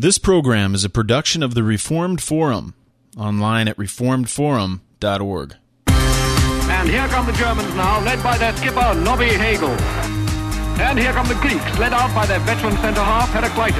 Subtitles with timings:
[0.00, 2.72] This program is a production of the Reformed Forum,
[3.18, 5.54] online at reformedforum.org.
[5.88, 9.68] And here come the Germans now, led by their skipper, Nobby Hegel.
[10.80, 13.76] And here come the Greeks, led out by their veteran centre half, Heraclitus.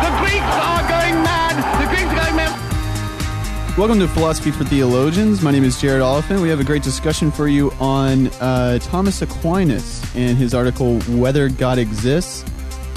[0.00, 1.60] The Greeks are going mad!
[1.78, 3.76] The Greeks are going mad!
[3.76, 5.42] Welcome to Philosophy for Theologians.
[5.42, 6.40] My name is Jared Oliphint.
[6.40, 11.50] We have a great discussion for you on uh, Thomas Aquinas and his article "Whether
[11.50, 12.46] God Exists."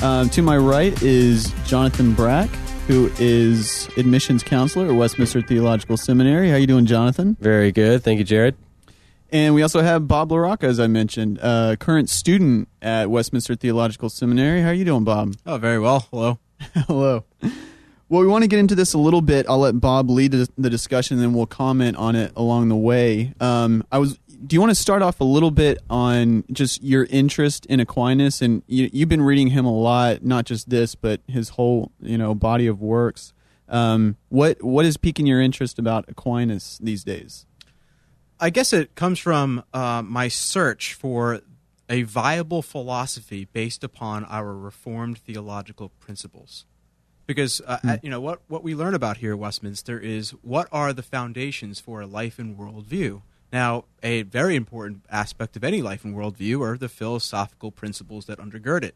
[0.02, 2.50] Um, to my right is Jonathan Brack,
[2.88, 6.49] who is admissions counselor at Westminster Theological Seminary.
[6.49, 7.36] How you doing, Jonathan?
[7.40, 8.03] Very good.
[8.03, 8.55] Thank you, Jared.
[9.31, 14.09] And we also have Bob LaRocca, as I mentioned, uh, current student at Westminster Theological
[14.09, 14.62] Seminary.
[14.62, 15.36] How are you doing, Bob?
[15.45, 16.08] Oh, very well.
[16.12, 16.39] Hello.
[16.88, 17.23] Hello.
[18.08, 19.48] Well, we want to get into this a little bit.
[19.50, 23.34] I'll let Bob lead the discussion, and then we'll comment on it along the way.
[23.39, 24.20] Um, I was.
[24.45, 28.41] Do you want to start off a little bit on just your interest in Aquinas,
[28.41, 32.17] and you, you've been reading him a lot, not just this, but his whole you
[32.17, 33.34] know body of works.
[33.67, 37.45] Um, what what is piquing your interest about Aquinas these days?
[38.39, 41.42] I guess it comes from uh, my search for
[41.89, 46.66] a viable philosophy based upon our reformed theological principles
[47.25, 47.94] because uh, Hmm.
[48.03, 51.80] you know what what we learn about here at Westminster is what are the foundations
[51.80, 53.22] for a life and worldview.
[53.52, 58.40] Now, a very important aspect of any life and worldview are the philosophical principles that
[58.40, 58.96] undergird it.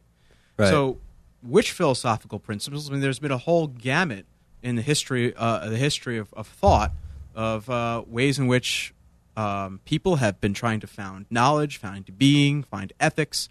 [0.57, 0.69] Right.
[0.69, 0.97] So,
[1.41, 2.89] which philosophical principles?
[2.89, 4.25] I mean, there's been a whole gamut
[4.61, 6.91] in the history uh, the history of, of thought
[7.35, 8.93] of uh, ways in which
[9.37, 13.47] um, people have been trying to found knowledge, find being, find ethics.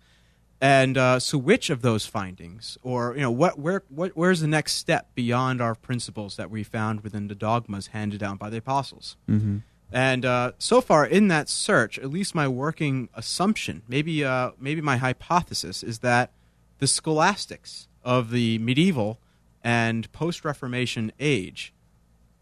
[0.60, 4.48] And uh, so, which of those findings, or you know, what, where, what, where's the
[4.48, 8.56] next step beyond our principles that we found within the dogmas handed down by the
[8.56, 9.16] apostles?
[9.30, 9.58] Mm-hmm.
[9.92, 14.80] And uh, so far in that search, at least my working assumption, maybe, uh, maybe
[14.80, 16.32] my hypothesis, is that
[16.78, 19.18] the scholastics of the medieval
[19.64, 21.72] and post-Reformation age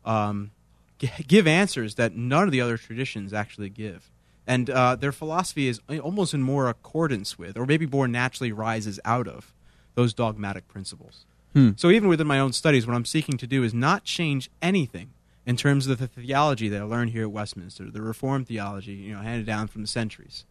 [0.05, 0.51] um,
[0.99, 4.11] g- give answers that none of the other traditions actually give.
[4.47, 9.01] And uh, their philosophy is almost in more accordance with, or maybe more naturally rises
[9.05, 9.53] out of,
[9.95, 11.25] those dogmatic principles.
[11.77, 15.11] So even within my own studies, what I'm seeking to do is not change anything
[15.47, 19.15] in terms of the theology that I learned here at Westminster, the Reformed theology, you
[19.15, 20.45] know, handed down from the centuries,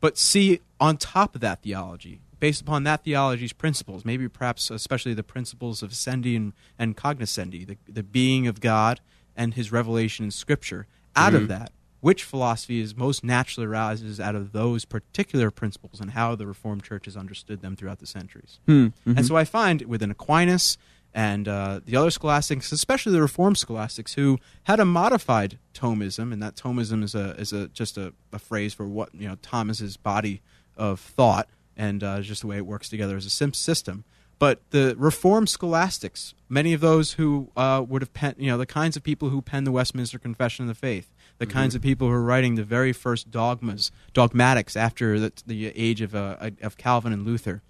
[0.00, 5.14] but see on top of that theology, based upon that theology's principles, maybe perhaps especially
[5.14, 9.00] the principles of essendi and, and cognoscendi, the, the being of God
[9.36, 10.86] and his revelation in Scripture,
[11.16, 11.48] out of mm-hmm.
[11.48, 16.46] that, which philosophy is most naturally arises out of those particular principles and how the
[16.46, 18.60] Reformed Church has understood them throughout the centuries.
[18.66, 18.72] Hmm.
[18.72, 19.22] And mm-hmm.
[19.22, 20.78] so I find within Aquinas
[21.16, 26.42] and uh, the other scholastics, especially the Reformed scholastics, who had a modified Thomism, and
[26.42, 29.96] that Thomism is a is a just a, a phrase for what you know Thomas's
[29.96, 30.42] body
[30.76, 34.04] of thought, and uh, just the way it works together as a system.
[34.38, 38.66] But the Reformed scholastics, many of those who uh, would have penned, you know, the
[38.66, 42.08] kinds of people who penned the Westminster Confession of the Faith, the kinds of people
[42.08, 46.76] who are writing the very first dogmas, dogmatics after the, the age of, uh, of
[46.76, 47.62] Calvin and Luther,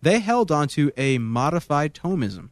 [0.00, 2.50] they held onto a modified Thomism,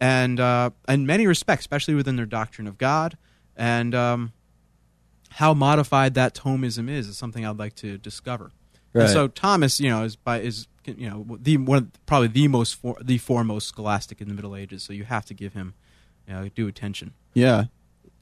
[0.00, 3.16] and uh, in many respects, especially within their doctrine of God,
[3.56, 4.32] and um,
[5.30, 8.52] how modified that Thomism is, is something I'd like to discover.
[8.94, 12.76] And so Thomas, you know, is by is you know the one probably the most
[12.76, 14.82] for, the foremost scholastic in the Middle Ages.
[14.82, 15.74] So you have to give him
[16.26, 17.12] you know, due attention.
[17.34, 17.64] Yeah,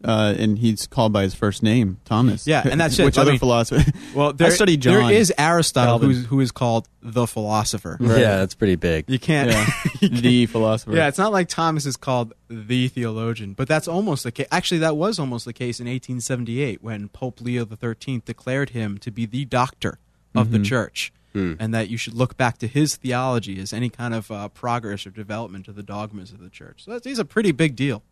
[0.03, 2.47] uh, and he's called by his first name, Thomas.
[2.47, 3.05] Yeah, and that's it.
[3.05, 3.91] Which I other mean- philosopher?
[4.15, 5.09] Well, there, I studied John.
[5.09, 7.97] There is Aristotle, who's, who is called the philosopher.
[8.01, 9.07] Yeah, that's pretty big.
[9.09, 9.51] You can't.
[9.51, 10.95] Yeah, the philosopher.
[10.95, 14.47] Yeah, it's not like Thomas is called the theologian, but that's almost the case.
[14.53, 19.11] Actually, that was almost the case in 1878 when Pope Leo XIII declared him to
[19.11, 19.99] be the doctor
[20.35, 24.15] of the church, and that you should look back to his theology as any kind
[24.15, 26.85] of uh, progress or development of the dogmas of the church.
[26.85, 28.05] So that's, he's a pretty big deal.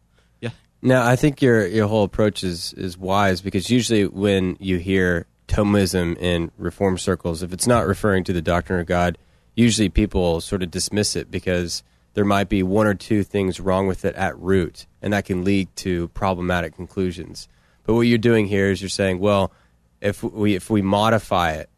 [0.82, 5.26] Now, I think your your whole approach is is wise because usually when you hear
[5.46, 9.16] Thomism in reform circles, if it's not referring to the doctrine of God,
[9.54, 11.84] usually people sort of dismiss it because
[12.14, 15.44] there might be one or two things wrong with it at root, and that can
[15.44, 17.48] lead to problematic conclusions.
[17.84, 19.52] But what you're doing here is you're saying, well,
[20.00, 21.70] if we if we modify it,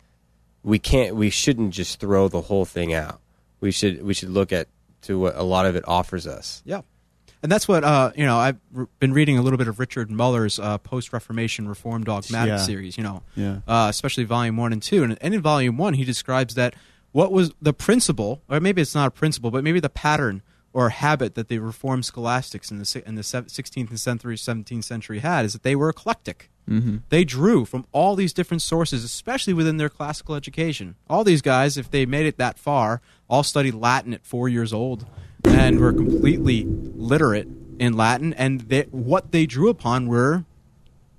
[0.62, 3.20] we can't we shouldn't just throw the whole thing out.
[3.60, 4.68] We should we should look at
[5.02, 6.62] to what a lot of it offers us.
[6.64, 6.80] Yeah.
[7.44, 8.38] And that's what uh, you know.
[8.38, 8.56] I've
[9.00, 12.56] been reading a little bit of Richard Muller's uh, post-Reformation Reform Dogmatic Yeah.
[12.56, 12.96] series.
[12.96, 13.58] You know, Yeah.
[13.68, 15.04] uh, especially Volume One and Two.
[15.04, 16.74] And, and in Volume One, he describes that
[17.12, 20.40] what was the principle, or maybe it's not a principle, but maybe the pattern
[20.72, 25.18] or habit that the Reformed scholastics in the in the 16th and century, 17th century
[25.18, 26.50] had is that they were eclectic.
[26.68, 26.96] Mm-hmm.
[27.10, 30.94] They drew from all these different sources, especially within their classical education.
[31.10, 34.72] All these guys, if they made it that far, all studied Latin at four years
[34.72, 35.04] old.
[35.46, 37.48] And were completely literate
[37.78, 40.44] in Latin, and they, what they drew upon were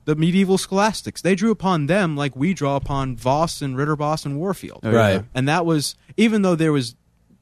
[0.06, 1.22] the medieval scholastics.
[1.22, 4.81] They drew upon them like we draw upon Vos and Ridderbos and Warfield.
[4.83, 4.92] Oh.
[4.92, 5.24] Right.
[5.33, 6.95] And that was even though there was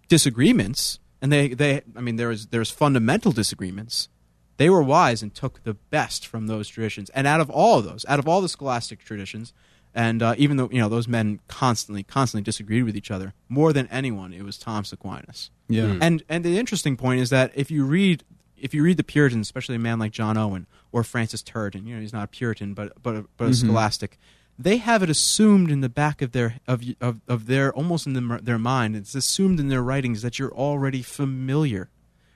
[0.07, 4.09] disagreements, and they, they I mean there was there's fundamental disagreements.
[4.57, 7.09] They were wise and took the best from those traditions.
[7.11, 9.51] And out of all of those, out of all the scholastic traditions,
[9.95, 13.73] and uh, even though you know those men constantly constantly disagreed with each other, more
[13.73, 15.51] than anyone, it was Thomas Aquinas.
[15.67, 15.97] Yeah.
[16.01, 18.23] And and the interesting point is that if you read
[18.57, 21.95] if you read the Puritans, especially a man like John Owen or Francis Turretin, you
[21.95, 24.17] know he's not a Puritan but but a, but a scholastic,
[24.57, 28.13] they have it assumed in the back of their of of, of their almost in
[28.13, 28.95] the, their mind.
[28.95, 31.89] It's assumed in their writings that you're already familiar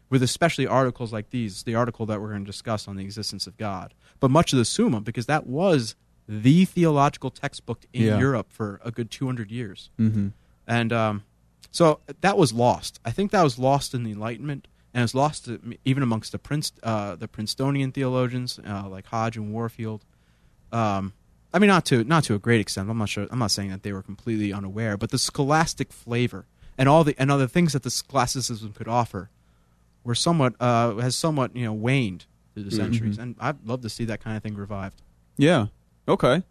[0.09, 3.45] with especially articles like these, the article that we're going to discuss on the existence
[3.45, 5.95] of God, but much of the Summa, because that was
[6.27, 8.19] the theological textbook in Yeah.
[8.19, 9.89] Europe for a good 200 years.
[9.99, 10.29] Mm-hmm.
[10.67, 11.23] And um,
[11.71, 12.99] so that was lost.
[13.05, 15.49] I think that was lost in the Enlightenment, and it's lost
[15.85, 20.03] even amongst the Prince, uh, the Princetonian theologians uh, like Hodge and Warfield.
[20.71, 21.13] Um,
[21.53, 22.89] I mean, not to not to a great extent.
[22.89, 23.25] I'm not sure.
[23.31, 26.45] I'm not saying that they were completely unaware, but the scholastic flavor
[26.77, 29.29] and all the and other things that the scholasticism could offer
[30.03, 33.89] were somewhat uh, has somewhat you know waned through the centuries, and I'd love to
[33.89, 35.01] see that kind of thing revived.
[35.37, 35.67] Yeah.
[36.07, 36.43] Okay.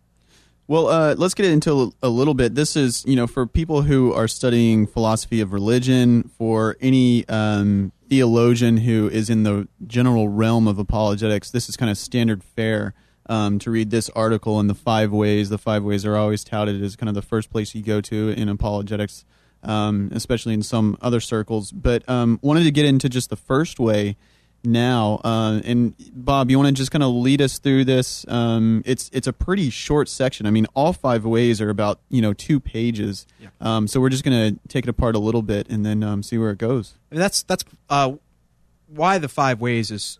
[0.68, 2.56] Well, uh, let's get into a, little bit.
[2.56, 7.92] This is, you know, for people who are studying philosophy of religion, for any um,
[8.08, 12.94] theologian who is in the general realm of apologetics, this is kind of standard fare
[13.28, 15.50] um, to read this article in the five ways.
[15.50, 18.30] The five ways are always touted as kind of the first place you go to
[18.30, 19.24] in apologetics,
[19.62, 21.70] um, especially in some other circles.
[21.70, 24.16] But um, wanted to get into just the first way
[24.64, 25.20] now.
[25.24, 28.24] Uh, and Bob, you want to just kind of lead us through this?
[28.28, 30.46] Um, it's it's a pretty short section.
[30.46, 33.26] I mean, all five ways are about you know two pages.
[33.40, 33.48] Yeah.
[33.60, 36.22] Um, so we're just going to take it apart a little bit and then um,
[36.22, 36.94] see where it goes.
[37.10, 38.12] I mean, that's that's uh,
[38.88, 40.18] why the five ways is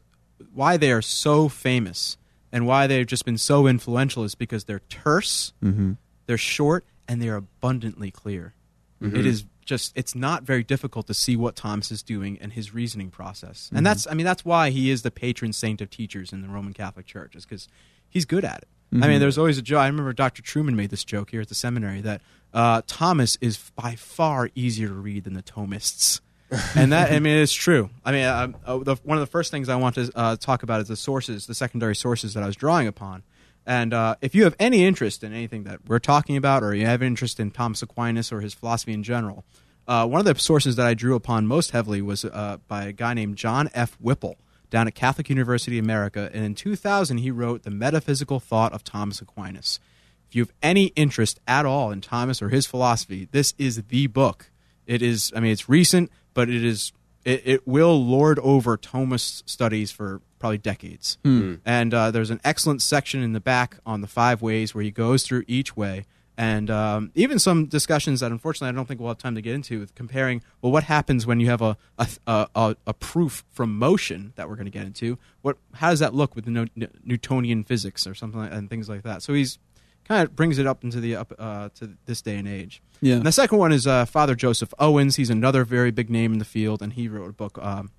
[0.53, 2.17] why they are so famous
[2.53, 5.93] and why they've just been so influential is because they're terse, Mm-hmm.
[6.27, 8.55] they're short, and they're abundantly clear.
[9.03, 12.73] It is just it's not very difficult to see what Thomas is doing and his
[12.73, 16.33] reasoning process, and that's I mean that's why he is the patron saint of teachers
[16.33, 17.69] in the Roman Catholic Church is because
[18.09, 18.69] he's good at it.
[19.03, 19.81] I mean, there's always a joke.
[19.81, 20.43] I remember Dr.
[20.43, 22.23] Trueman made this joke here at the seminary that
[22.55, 26.21] uh, Thomas is by far easier to read than the Thomists.
[26.77, 27.91] and that I mean it's true.
[28.05, 30.63] I mean, uh, uh, the, one of the first things I want to uh, talk
[30.63, 33.25] about is the sources, the secondary sources that I was drawing upon.
[33.67, 36.87] And uh, if you have any interest in anything that we're talking about, or you
[36.87, 39.45] have interest in Thomas Aquinas or his philosophy in general,
[39.89, 42.93] uh, one of the sources that I drew upon most heavily was uh, by a
[42.93, 43.97] guy named John F.
[44.03, 44.37] Wippel
[44.71, 46.31] down at Catholic University America.
[46.33, 49.81] And in 2000, he wrote The Metaphysical Thought of Thomas Aquinas.
[50.29, 54.07] If you have any interest at all in Thomas or his philosophy, this is the
[54.09, 54.51] book.
[54.87, 56.93] It is, I mean, it's recent, but it is,
[57.25, 61.19] it, it will lord over Thomas studies for probably decades.
[61.65, 64.91] And uh, there's an excellent section in the back on the five ways where he
[64.91, 66.05] goes through each way.
[66.39, 69.55] And um, even some discussions that unfortunately I don't think we'll have time to get
[69.55, 73.45] into, with comparing, well, what happens when you have a, a, a, a, a proof
[73.51, 75.19] from motion that we're going to get into?
[75.41, 78.87] What, how does that look with the New- Newtonian physics or something like, and things
[78.87, 79.23] like that?
[79.23, 79.59] So he's
[80.05, 82.83] kind of brings it up into the up uh, to this day and age.
[83.01, 83.17] Yeah.
[83.17, 85.17] And the second one is uh, Father Joseph Owens.
[85.17, 87.91] He's another very big name in the field, and he wrote a book um,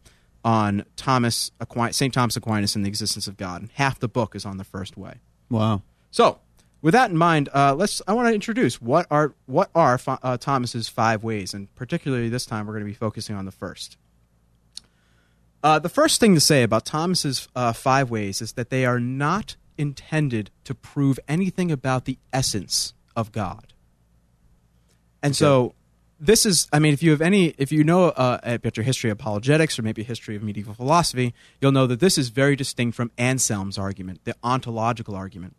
[0.43, 3.61] on Thomas Aquinas, Saint Thomas Aquinas and the existence of God.
[3.61, 5.15] And half the book is on the first way.
[5.49, 5.81] Wow.
[6.11, 6.39] So,
[6.81, 8.01] with that in mind, uh, let's.
[8.07, 12.45] I want to introduce what are what are uh, Thomas's five ways, and particularly this
[12.45, 13.97] time we're going to be focusing on the first.
[15.63, 18.99] Uh, the first thing to say about Thomas's uh, five ways is that they are
[18.99, 23.73] not intended to prove anything about the essence of God.
[25.23, 25.73] And so,
[26.19, 26.67] this is.
[26.73, 29.77] I mean, if you have any, if you know uh, about your history of apologetics
[29.77, 33.77] or maybe history of medieval philosophy, you'll know that this is very distinct from Anselm's
[33.77, 35.55] argument, the ontological argument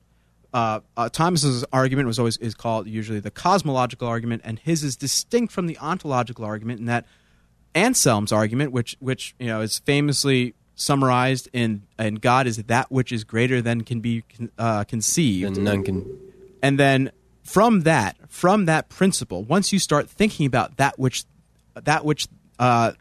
[0.52, 4.96] uh, uh, Thomas's argument was always is called usually the cosmological argument, and his is
[4.96, 7.04] distinct from the ontological argument in that
[7.74, 13.12] Anselm's argument, which which you know is famously summarized in in God is that which
[13.12, 14.24] is greater than can be
[14.58, 16.18] uh, conceived, and none can.
[16.62, 17.10] and then
[17.48, 21.24] from that from that principle, once you start thinking about that which
[21.74, 22.28] that which
[22.58, 22.92] uh,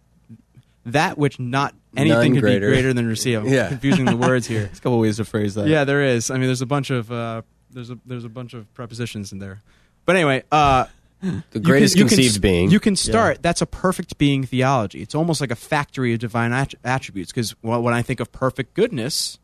[0.86, 2.68] that which not anything could greater.
[2.68, 3.40] be greater than receive.
[3.40, 3.68] I'm Yeah.
[3.70, 4.62] confusing the words here.
[4.66, 5.68] There's a couple ways to phrase that.
[5.68, 6.30] Yeah, there is.
[6.32, 9.40] I mean, there's a bunch of uh, there's a there's a bunch of prepositions in
[9.40, 9.62] there.
[10.06, 10.86] But anyway, uh,
[11.52, 12.72] The greatest can- you can conceived s- being.
[12.72, 13.42] You can start.
[13.42, 15.02] That's a perfect being theology.
[15.02, 17.32] It's almost like a factory of divine att- attributes.
[17.32, 19.40] Because well, when I think of perfect goodness,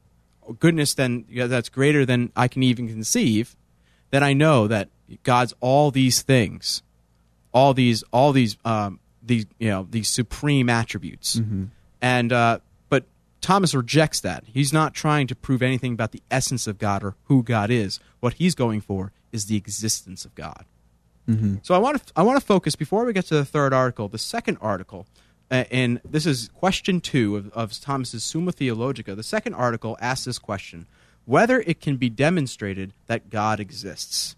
[0.60, 3.55] goodness then yeah, that's greater than I can even conceive,
[4.13, 4.89] then I know that
[5.24, 6.84] God's all these things,
[7.51, 11.41] all these all these um, these you know these supreme attributes,
[12.00, 13.05] and uh, but
[13.41, 14.43] Thomas rejects that.
[14.46, 18.00] He's not trying to prove anything about the essence of God or who God is.
[18.20, 20.65] What he's going for is the existence of God.
[21.63, 24.10] So I want to I want to focus before we get to the third article,
[24.10, 25.08] the second article,
[25.50, 29.15] uh, and this is question two of, of Thomas's Summa Theologica.
[29.15, 30.86] The second article asks this question:
[31.25, 34.36] whether it can be demonstrated that God exists.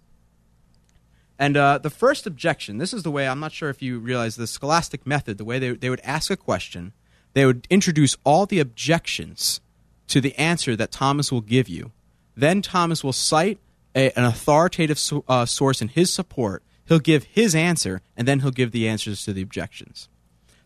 [1.38, 4.36] And uh, the first objection, this is the way I'm not sure if you realize
[4.36, 6.94] the scholastic method, the way they, they would ask a question,
[7.34, 9.60] they would introduce all the objections
[10.08, 11.92] to the answer that Thomas will give you.
[12.38, 13.60] Then Thomas will cite
[13.94, 16.64] a, an authoritative so, uh, source in his support.
[16.88, 20.08] He'll give his answer, and then he'll give the answers to the objections.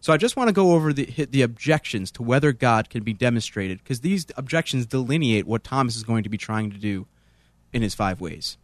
[0.01, 3.03] So I just want to go over the, hit the objections to whether God can
[3.03, 7.05] be demonstrated, because these objections delineate what Thomas is going to be trying to do
[7.73, 8.57] in his five ways.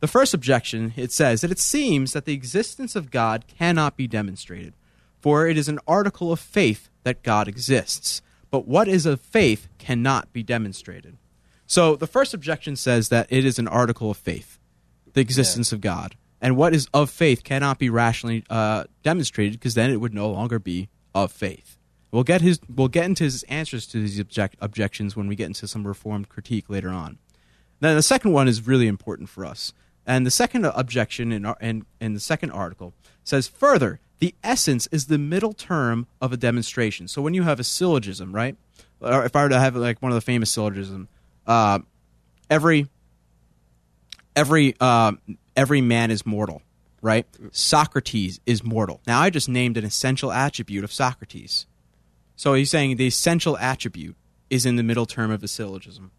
[0.00, 4.06] The first objection, it says that it seems that the existence of God cannot be
[4.06, 4.74] demonstrated,
[5.18, 8.22] for it is an article of faith that God exists.
[8.50, 11.16] But what is of faith cannot be demonstrated.
[11.66, 14.58] So the first objection says that it is an article of faith,
[15.14, 16.14] the existence of God.
[16.46, 20.30] And what is of faith cannot be rationally uh, demonstrated because then it would no
[20.30, 21.76] longer be of faith.
[22.12, 25.46] We'll get his we'll get into his answers to these object, objections when we get
[25.46, 27.18] into some reformed critique later on.
[27.80, 29.72] Then the second one is really important for us.
[30.06, 34.86] And the second objection in, our, in, in the second article says further, the essence
[34.92, 37.08] is the middle term of a demonstration.
[37.08, 38.54] So when you have a syllogism, right?
[39.00, 41.08] Or if I were to have like one of the famous syllogisms,
[41.44, 41.80] uh,
[42.48, 42.86] every
[44.36, 45.12] every uh,
[45.56, 46.62] every man is mortal,
[47.00, 47.26] right?
[47.50, 49.00] Socrates is mortal.
[49.06, 51.66] Now I just named an essential attribute of Socrates.
[52.36, 54.14] So he's saying the essential attribute
[54.50, 56.12] is in the middle term of a syllogism.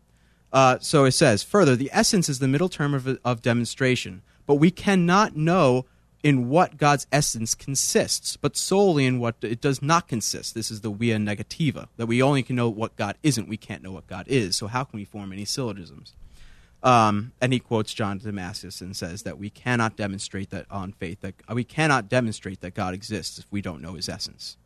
[0.52, 4.56] Uh, so it says further, the essence is the middle term of, of demonstration, but
[4.56, 5.86] we cannot know
[6.24, 10.56] in what God's essence consists, but solely in what it does not consist.
[10.56, 13.84] This is the via negativa, that we only can know what God isn't, we can't
[13.84, 14.56] know what God is.
[14.56, 16.14] So how can we form any syllogisms?
[16.84, 21.22] Um, and he quotes John Damascus and says that we cannot demonstrate that on faith,
[21.22, 24.58] that we cannot demonstrate that God exists if we don't know his essence.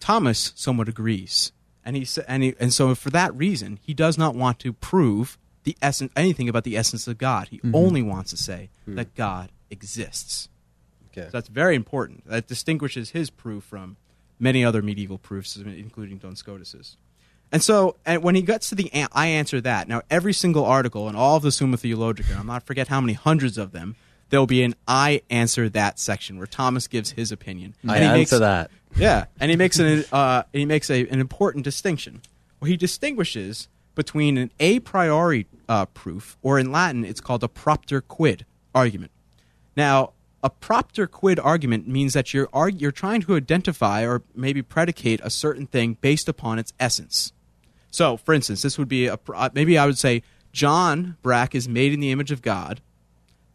[0.00, 1.52] Thomas somewhat agrees,
[1.84, 5.38] and he, and he and so for that reason he does not want to prove
[5.64, 7.48] the essence anything about the essence of God.
[7.48, 10.48] He only wants to say that God exists.
[11.10, 11.26] Okay.
[11.26, 12.26] So that's very important.
[12.28, 13.96] That distinguishes his proof from
[14.38, 16.96] many other medieval proofs, including Duns Scotus's.
[17.54, 19.86] And so, and when he gets to the an- I answer that.
[19.88, 23.12] Now, every single article in all of the Summa Theologica, I'm not forget how many
[23.12, 23.94] hundreds of them,
[24.30, 27.76] there will be an I answer that section where Thomas gives his opinion.
[27.88, 28.70] I And he answer makes- that.
[28.96, 32.22] yeah, and he makes an uh, he makes a, an important distinction.
[32.58, 37.48] Where he distinguishes between an a priori uh, proof, or in Latin, it's called a
[37.48, 38.44] propter quid
[38.74, 39.12] argument.
[39.76, 44.60] Now, a propter quid argument means that you're arg- you're trying to identify or maybe
[44.62, 47.32] predicate a certain thing based upon its essence.
[47.94, 51.68] So, for instance, this would be a uh, maybe I would say John Brack is
[51.68, 52.80] made in the image of God,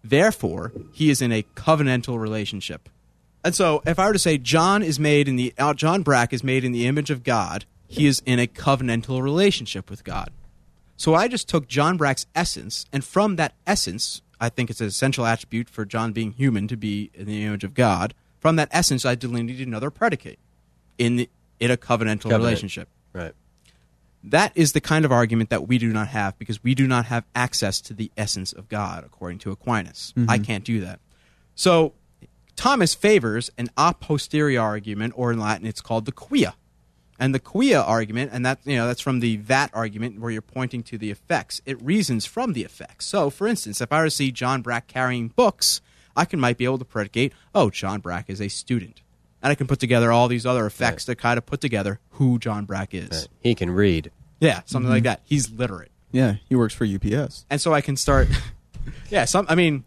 [0.01, 2.87] therefore he is in a covenantal relationship.
[3.43, 6.31] And so, if I were to say John is made in the uh, John Brack
[6.31, 10.31] is made in the image of God, he is in a covenantal relationship with God.
[10.95, 14.87] So I just took John Brack's essence, and from that essence, I think it's an
[14.87, 18.13] essential attribute for John being human to be in the image of God.
[18.39, 20.39] From that essence, I delineated another predicate
[20.97, 21.29] in the,
[21.59, 22.43] in a covenantal Covenant.
[22.43, 22.87] relationship.
[23.11, 23.33] Right.
[24.23, 27.05] That is the kind of argument that we do not have because we do not
[27.05, 30.13] have access to the essence of God, according to Aquinas.
[30.15, 30.43] I mm-hmm.
[30.43, 30.99] can't do that.
[31.55, 31.93] So
[32.55, 36.53] Thomas favors an a posteriori argument, or in Latin, it's called the quia.
[37.17, 40.41] And the quia argument, and that you know that's from the that argument where you're
[40.41, 41.61] pointing to the effects.
[41.65, 43.05] It reasons from the effects.
[43.05, 45.79] So, for instance, if I were to see John Brack carrying books,
[46.17, 49.01] I can might be able to predicate, oh, John Brack is a student,
[49.41, 52.39] and I can put together all these other effects to kind of put together who
[52.39, 53.09] John Brack is.
[53.09, 53.27] Right.
[53.41, 54.11] He can read.
[54.39, 55.05] Yeah, something like mm-hmm.
[55.05, 55.21] that.
[55.25, 57.45] He's literate, Yeah, he works for UPS.
[57.49, 58.27] and so I can start.
[59.09, 59.45] yeah, some.
[59.49, 59.83] I mean,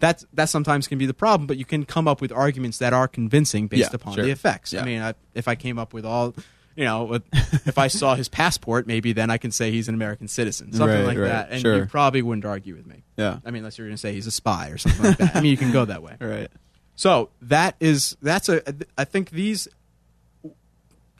[0.00, 2.92] that that sometimes can be the problem, but you can come up with arguments that
[2.92, 4.24] are convincing based Yeah, upon sure.
[4.24, 4.74] the effects.
[4.74, 6.34] I mean, I, if I came up with all.
[6.74, 7.22] You know, with,
[7.66, 11.00] if I saw his passport, maybe then I can say he's an American citizen, something
[11.00, 11.76] Right, like right, that, and sure.
[11.76, 13.04] you probably wouldn't argue with me.
[13.18, 13.40] Yeah.
[13.44, 15.36] I mean, unless you're going to say he's a spy or something like that.
[15.36, 16.16] I mean, you can go that way.
[16.18, 16.50] All right.
[16.94, 18.62] So that is that's a
[18.96, 19.68] I think these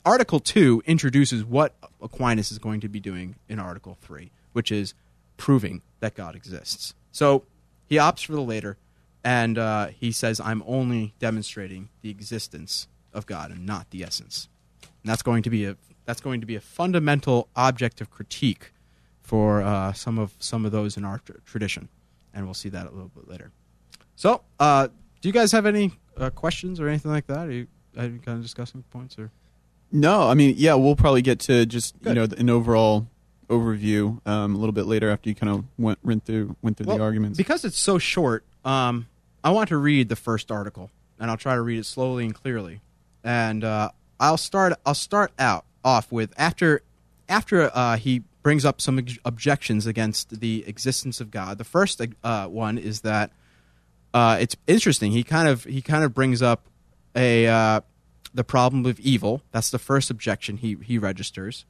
[0.04, 4.94] Article two introduces what Aquinas is going to be doing in Article three, which is
[5.36, 6.94] proving that God exists.
[7.10, 7.44] So
[7.86, 8.78] he opts for the later,
[9.24, 14.48] and uh, he says, "I'm only demonstrating the existence of God and not the essence."
[14.82, 18.72] And that's going to be a that's going to be a fundamental object of critique
[19.20, 21.88] for uh, some of some of those in our tr- tradition,
[22.34, 23.52] and we'll see that a little bit later.
[24.16, 24.88] So, uh,
[25.22, 27.46] do you guys have any uh, questions or anything like that?
[27.46, 29.30] Are you any kind of discussing points or?
[29.90, 33.06] No, I mean, yeah, we'll probably get to just you know an overall
[33.48, 36.86] overview um, a little bit later after you kind of went went through went through
[36.86, 37.36] the arguments.
[37.36, 39.06] Because it's so short, um,
[39.44, 42.34] I want to read the first article, and I'll try to read it slowly and
[42.34, 42.80] clearly.
[43.22, 44.72] And uh, I'll start.
[44.84, 46.82] I'll start out off with after
[47.28, 51.58] after uh, he brings up some objections against the existence of God.
[51.58, 53.30] The first uh, one is that
[54.14, 55.12] uh, it's interesting.
[55.12, 56.66] He kind of he kind of brings up
[57.14, 57.80] a uh,
[58.34, 59.42] the problem of evil.
[59.50, 61.64] That's the first objection he he registers.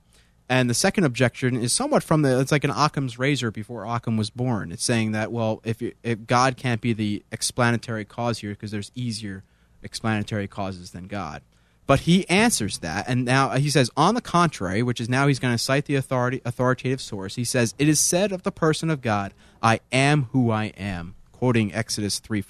[0.48, 4.16] And the second objection is somewhat from the it's like an Occam's razor before Occam
[4.16, 4.72] was born.
[4.72, 8.70] It's saying that well, if you, if God can't be the explanatory cause here because
[8.70, 9.44] there's easier
[9.82, 11.42] explanatory causes than God.
[11.86, 15.40] But he answers that, and now he says, on the contrary, which is now he's
[15.40, 17.34] going to cite the authority, authoritative source.
[17.34, 21.16] He says, "It is said of the person of God, I am who I am,"
[21.42, 22.40] quoting Exodus three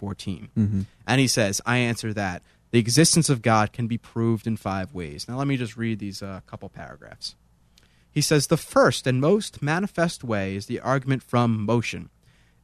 [1.06, 4.92] And he says, "I answer that the existence of God can be proved in five
[4.92, 7.34] ways." Now, let me just read these uh, couple paragraphs.
[8.12, 12.10] He says, The first and most manifest way is the argument from motion.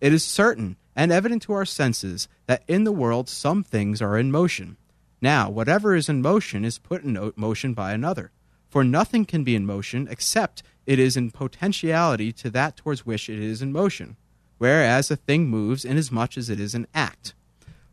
[0.01, 4.19] It is certain and evident to our senses that in the world some things are
[4.19, 4.77] in motion.
[5.23, 8.31] Now, whatever is in motion is put in motion by another.
[8.69, 13.31] For nothing can be in motion except it is in potentiality to that towards which
[13.31, 14.17] it is in motion,
[14.59, 17.35] whereas a thing moves inasmuch as it is in act.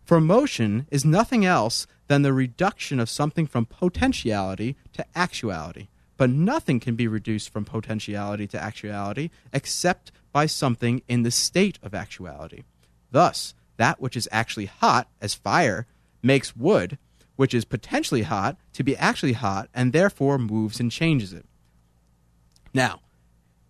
[0.03, 5.87] For motion is nothing else than the reduction of something from potentiality to actuality.
[6.17, 11.79] But nothing can be reduced from potentiality to actuality except by something in the state
[11.81, 12.63] of actuality.
[13.11, 15.87] Thus, that which is actually hot, as fire,
[16.21, 16.97] makes wood,
[17.35, 21.45] which is potentially hot, to be actually hot, and therefore moves and changes it.
[22.73, 23.01] Now,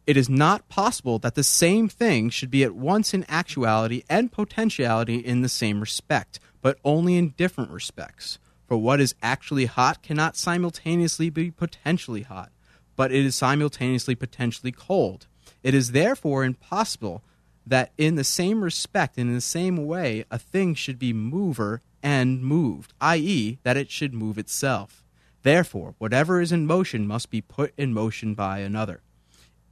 [0.08, 4.32] it is not possible that the same thing should be at once in actuality and
[4.32, 8.38] potentiality in the same respect, but only in different respects.
[8.68, 12.52] For what is actually hot cannot simultaneously be potentially hot,
[12.96, 15.28] but it is simultaneously potentially cold.
[15.64, 17.24] It is therefore impossible
[17.66, 21.82] that in the same respect and in the same way a thing should be mover
[22.04, 25.04] and moved, i.e., that it should move itself.
[25.42, 29.02] Therefore, whatever is in motion must be put in motion by another.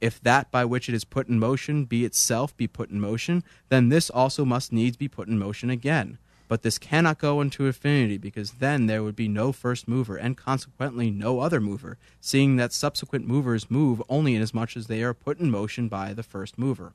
[0.04, 3.42] If that by which it is put in motion be itself be put in motion,
[3.70, 6.18] then this also must needs be put in motion again.
[6.46, 10.36] But this cannot go into infinity, because then there would be no first mover, and
[10.36, 15.38] consequently no other mover, seeing that subsequent movers move only inasmuch as they are put
[15.40, 16.92] in motion by the first mover.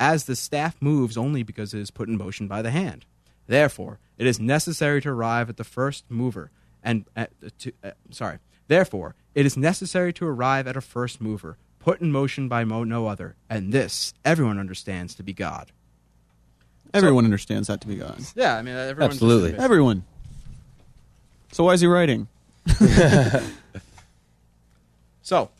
[0.00, 3.06] As the staff moves only because it is put in motion by the hand.
[3.46, 6.50] Therefore, it is necessary to arrive at the first mover,
[6.82, 7.26] and uh,
[7.58, 8.38] to, uh, sorry.
[8.66, 12.84] Therefore, it is necessary to arrive at a first mover, put in motion by mo-
[12.84, 15.72] no other, and this everyone understands to be God.
[16.94, 18.18] Everyone understands that to be God.
[18.34, 19.58] Yeah, I mean, everyone Absolutely.
[19.58, 20.04] Everyone.
[21.52, 22.28] So why is he writing?
[25.30, 25.50] So,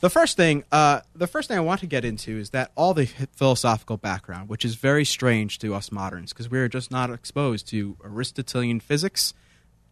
[0.00, 2.94] the first thing, uh, the first thing I want to get into is that all
[2.94, 7.10] the philosophical background, which is very strange to us moderns, because we are just not
[7.10, 9.34] exposed to Aristotelian physics,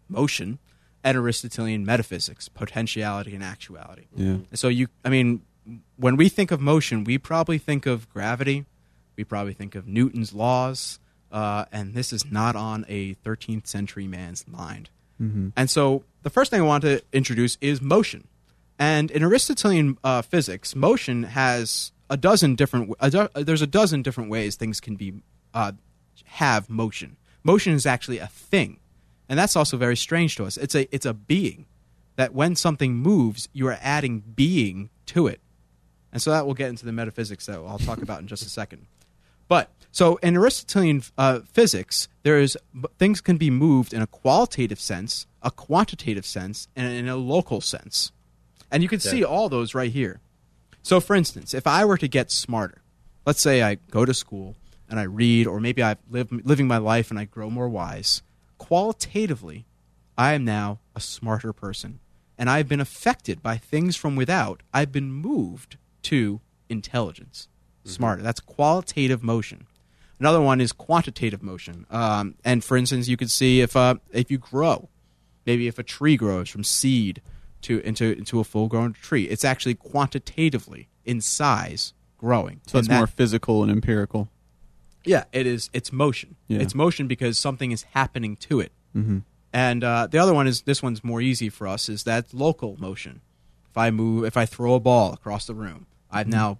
[0.08, 0.60] motion,
[1.04, 4.06] and Aristotelian metaphysics, potentiality and actuality.
[4.16, 4.38] Yeah.
[4.54, 5.42] So you, I mean,
[5.96, 8.64] when we think of motion, we probably think of gravity,
[9.16, 10.98] we probably think of Newton's laws,
[11.30, 14.90] uh, and this is not on a 13th century man's mind.
[15.56, 18.26] And so the first thing I want to introduce is motion.
[18.78, 22.92] And in Aristotelian uh, physics, motion has a dozen different.
[23.00, 25.22] A do, there's a dozen different ways things can be
[25.54, 25.72] uh,
[26.24, 27.16] have motion.
[27.44, 28.80] Motion is actually a thing,
[29.28, 30.56] and that's also very strange to us.
[30.56, 31.66] It's a it's a being
[32.16, 35.40] that when something moves, you are adding being to it,
[36.12, 38.50] and so that will get into the metaphysics that I'll talk about in just a
[38.50, 38.86] second.
[39.48, 42.56] But so in Aristotelian uh, physics, there is
[42.98, 47.60] things can be moved in a qualitative sense, a quantitative sense, and in a local
[47.60, 48.12] sense,
[48.72, 50.20] and you can see all those right here.
[50.82, 52.82] So, for instance, if I were to get smarter,
[53.26, 54.56] let's say I go to school
[54.88, 58.22] and I read, or maybe I'm live, living my life and I grow more wise,
[58.58, 59.66] qualitatively,
[60.16, 62.00] I am now a smarter person.
[62.38, 64.62] And I've been affected by things from without.
[64.72, 67.48] I've been moved to intelligence.
[67.84, 68.22] Smarter.
[68.22, 69.66] That's qualitative motion.
[70.20, 71.84] Another one is quantitative motion.
[71.90, 74.88] Um, and for instance, you could see if uh, if you grow,
[75.46, 77.20] maybe if a tree grows from seed
[77.62, 82.60] to into into a full grown tree, it's actually quantitatively in size growing.
[82.68, 84.28] So it's that- more physical and empirical.
[85.04, 85.68] yeah, it is.
[85.72, 86.36] It's motion.
[86.46, 86.60] Yeah.
[86.60, 88.70] It's motion because something is happening to it.
[88.96, 89.18] Mm-hmm.
[89.52, 91.88] And uh, the other one is this one's more easy for us.
[91.88, 93.22] Is that local motion?
[93.70, 96.30] If I move, if I throw a ball across the room, I've Mm-hmm.
[96.36, 96.58] now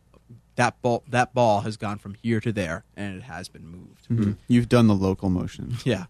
[0.57, 4.37] that ball that ball has gone from here to there, and it has been moved.
[4.49, 5.77] You've done the local motion.
[5.85, 6.05] Yeah.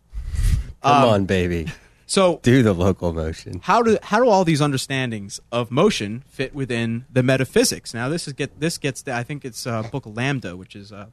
[0.83, 1.69] Come Um, on, baby.
[2.07, 3.61] So Do the local motion.
[3.63, 7.95] how do how do all these understandings of motion fit within the metaphysics?
[7.95, 11.07] Now this is get this gets I think it's uh, book Lambda, which is uh,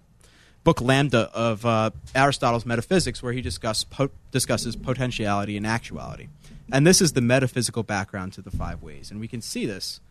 [0.64, 6.28] book Lambda of uh, Aristotle's Metaphysics, where he discuss po- discusses potentiality and actuality,
[6.72, 10.02] and this is the metaphysical background to the five ways, and we can see this.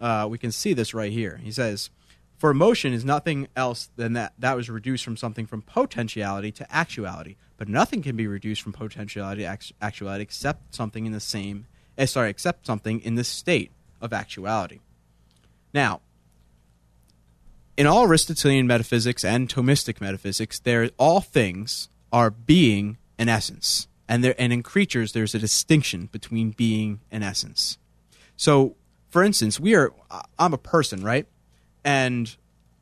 [0.00, 1.40] Uh, we can see this right here.
[1.42, 1.90] He says,
[2.36, 6.74] "For motion is nothing else than that that was reduced from something from potentiality to
[6.74, 11.20] actuality, but nothing can be reduced from potentiality to act- actuality except something in the
[11.20, 14.80] same, eh, sorry, except something in the state of actuality."
[15.74, 16.00] Now,
[17.76, 24.24] in all Aristotelian metaphysics and Thomistic metaphysics, there all things are being and essence, and
[24.24, 27.78] there and in creatures there's a distinction between being and essence.
[28.36, 28.76] So,
[29.08, 29.92] for instance, we are
[30.38, 31.26] I'm a person, right?
[31.84, 32.34] And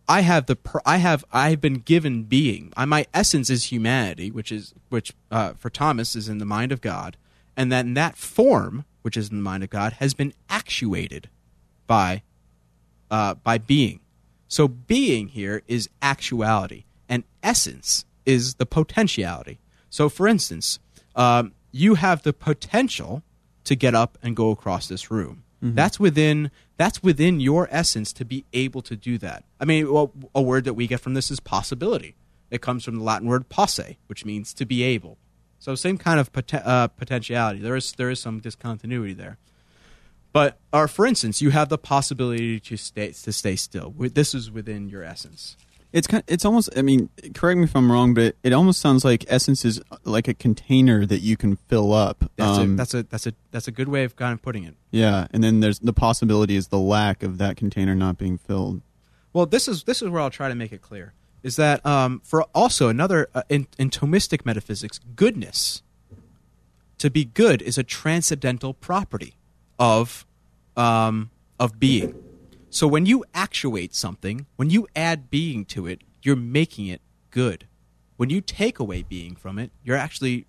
[0.09, 2.73] I have the per, I have I've been given being.
[2.77, 6.73] I, my essence is humanity, which is which uh, for Thomas is in the mind
[6.73, 7.17] of God,
[7.57, 11.29] and then that form, which is in the mind of God, has been actuated
[11.87, 12.23] by
[13.11, 14.01] uh, by being.
[14.49, 19.59] So being here is actuality, and essence is the potentiality.
[19.91, 20.79] So, for instance,
[21.15, 23.23] um, you have the potential
[23.65, 25.43] to get up and go across this room.
[25.63, 29.45] That's within that's within your essence to be able to do that.
[29.59, 32.15] I mean, well, a word that we get from this is possibility.
[32.51, 35.19] It comes from the Latin word posse, which means to be able.
[35.59, 37.61] So, same kind of uh, potentiality.
[37.61, 39.39] There is there is some discontinuity there.
[40.33, 43.95] But, or for instance, you have the possibility to stay to stay still.
[43.97, 45.57] This is within your essence.
[45.97, 46.23] It's kind.
[46.27, 46.69] It's almost.
[46.77, 49.81] I mean, correct me if I'm wrong, but it, it almost sounds like essence is
[50.05, 52.31] like a container that you can fill up.
[52.37, 54.65] That's, Um, a, that's a that's a that's a good way of kind of putting
[54.65, 54.75] it.
[54.91, 58.83] yeah, and then there's the possibility is the lack of that container not being filled.
[59.33, 61.15] Well, this is this is where I'll try to make it clear.
[61.43, 65.83] Is that um, for also another uh, in, in Thomistic metaphysics, goodness.
[66.99, 69.37] To be good is a transcendental property
[69.79, 70.27] of
[70.77, 72.15] um, of being.
[72.77, 77.67] So when you actuate something, when you add being to it, you're making it good.
[78.19, 80.47] When you take away being from it, you're actually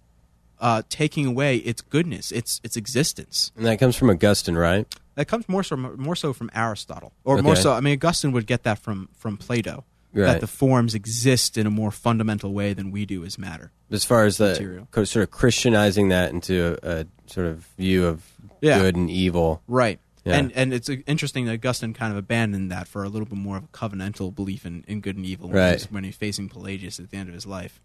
[0.59, 3.53] uh, taking away its goodness, its its existence.
[3.55, 4.85] And that comes from Augustine, right?
[5.15, 7.71] That comes more so more so from Aristotle, or more so.
[7.71, 9.85] I mean, Augustine would get that from from Plato.
[10.13, 13.71] That the forms exist in a more fundamental way than we do as matter.
[13.91, 14.87] As far as the Material.
[14.91, 18.23] sort of Christianizing that into a, a sort of view of
[18.59, 18.79] Yeah.
[18.79, 19.61] good and evil.
[19.67, 19.99] Right.
[20.27, 20.37] Yeah.
[20.37, 23.37] And and it's uh, interesting that Augustine kind of abandoned that for a little bit
[23.37, 25.73] more of a covenantal belief in, in good and evil when, Right.
[25.73, 27.81] he's, when he's facing Pelagius at the end of his life.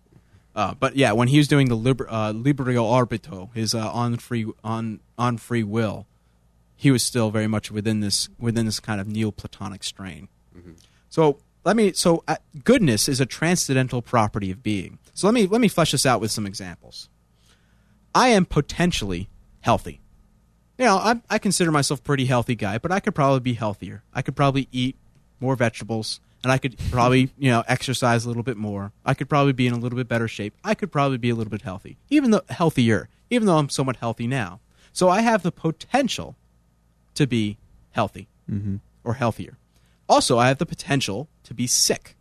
[0.55, 4.17] Uh, but yeah, when he was doing the liber, uh, Libero Arbitrio, his uh, on
[4.17, 6.07] free on on free will,
[6.77, 10.29] he was still very much within this within this kind of Neoplatonic strain.
[11.09, 14.99] So let me so uh, goodness is a transcendental property of being.
[15.15, 17.09] So let me let me flesh this out with some examples.
[18.15, 20.02] I am potentially healthy.
[20.83, 23.53] You know, I, I consider myself a pretty healthy guy, but I could probably be
[23.55, 24.03] healthier.
[24.13, 24.97] I could probably eat
[25.39, 28.91] more vegetables, and I could probably, you know, exercise a little bit more.
[29.05, 30.55] I could probably be in a little bit better shape.
[30.65, 33.99] I could probably be a little bit healthy, even though healthier, even though I'm somewhat
[33.99, 34.59] healthy now.
[34.93, 36.35] So I have the potential
[37.15, 37.59] to be
[37.93, 38.79] healthy mm-hmm.
[39.05, 39.59] or healthier.
[40.09, 42.17] Also, I have the potential to be sick,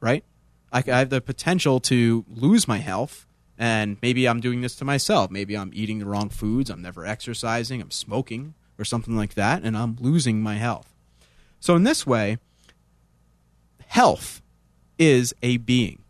[0.00, 0.24] right?
[0.72, 3.28] I, I have the potential to lose my health,
[3.60, 5.30] and maybe I'm doing this to myself.
[5.30, 9.62] Maybe I'm eating the wrong foods, I'm never exercising, I'm smoking, or something like that,
[9.62, 10.94] and I'm losing my health.
[11.60, 12.38] So, in this way,
[13.86, 14.40] health
[14.98, 16.00] is a being.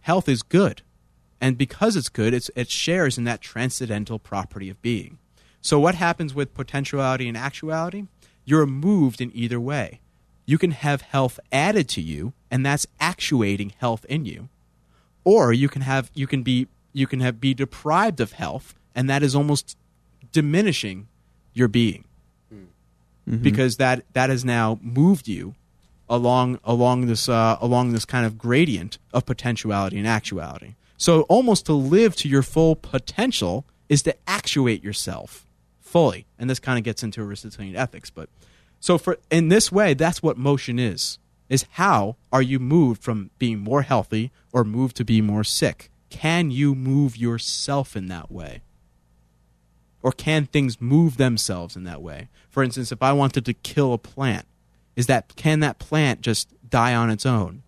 [0.00, 0.82] Health is good.
[1.40, 5.18] And because it's good, it's, it shares in that transcendental property of being.
[5.62, 8.04] So, what happens with potentiality and actuality?
[8.44, 10.00] You're moved in either way.
[10.44, 14.50] You can have health added to you, and that's actuating health in you.
[15.24, 19.08] Or you can have you can be you can have be deprived of health, and
[19.08, 19.76] that is almost
[20.32, 21.08] diminishing
[21.52, 22.04] your being
[23.42, 25.54] because that that has now moved you
[26.08, 30.74] along along this uh, along this kind of gradient of potentiality and actuality.
[30.96, 35.46] So almost to live to your full potential is to actuate yourself
[35.80, 38.10] fully, and this kind of gets into Aristotelian ethics.
[38.10, 38.28] But
[38.80, 43.30] so for in this way, that's what motion is: is how are you moved from
[43.38, 45.90] being more healthy or moved to be more sick?
[46.12, 48.62] Can you move yourself in that way?
[50.02, 52.28] or can things move themselves in that way?
[52.50, 54.46] For instance, if I wanted to kill a plant,
[54.96, 57.62] is that can that plant just die on its own?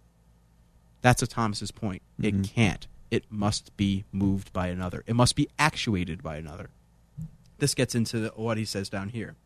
[1.00, 2.02] That's a Thomas's point.
[2.20, 2.42] It mm-hmm.
[2.42, 2.86] can't.
[3.10, 5.04] It must be moved by another.
[5.06, 6.70] It must be actuated by another.
[7.58, 9.36] This gets into the, what he says down here.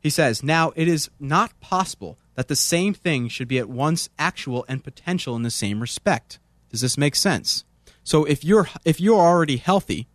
[0.00, 4.10] He says, "Now it is not possible that the same thing should be at once
[4.18, 6.38] actual and potential in the same respect."
[6.70, 7.64] Does this make sense?
[8.04, 10.08] So if you're if you're already healthy,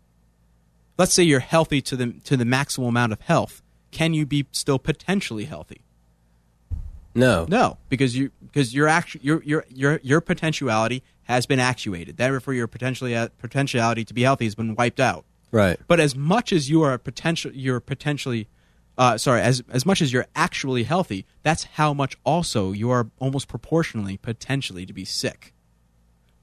[0.97, 3.61] let's say you're healthy to the to the maximal amount of health.
[3.91, 5.81] Can you be still potentially healthy?
[7.15, 7.47] No.
[7.49, 8.87] No, because you because your
[9.21, 12.17] your your your your potentiality has been actuated.
[12.17, 15.25] Therefore, your potentially potentiality to be healthy has been wiped out.
[15.51, 15.79] Right.
[15.87, 18.47] But as much as you are potential, you're potentially,
[18.97, 23.09] uh, sorry, as as much as you're actually healthy, that's how much also you are
[23.19, 25.53] almost proportionally potentially to be sick.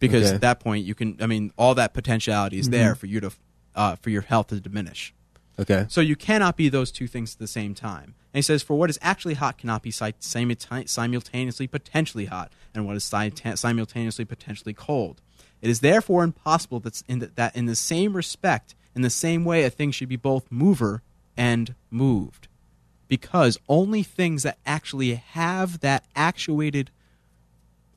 [0.08, 0.34] Because Okay.
[0.34, 3.30] at that point, you can, I mean, all that potentiality is there for you to,
[3.74, 5.14] uh, for your health to diminish.
[5.58, 5.86] Okay.
[5.88, 8.14] So you cannot be those two things at the same time.
[8.32, 12.84] And he says, for what is actually hot cannot be si- simultaneously potentially hot, and
[12.86, 15.20] what is simulta- simultaneously potentially cold.
[15.62, 19.44] It is therefore impossible that's in the, that in the same respect, in the same
[19.44, 21.02] way, a thing should be both mover
[21.36, 22.48] and moved,
[23.08, 26.90] because only things that actually have that actuated,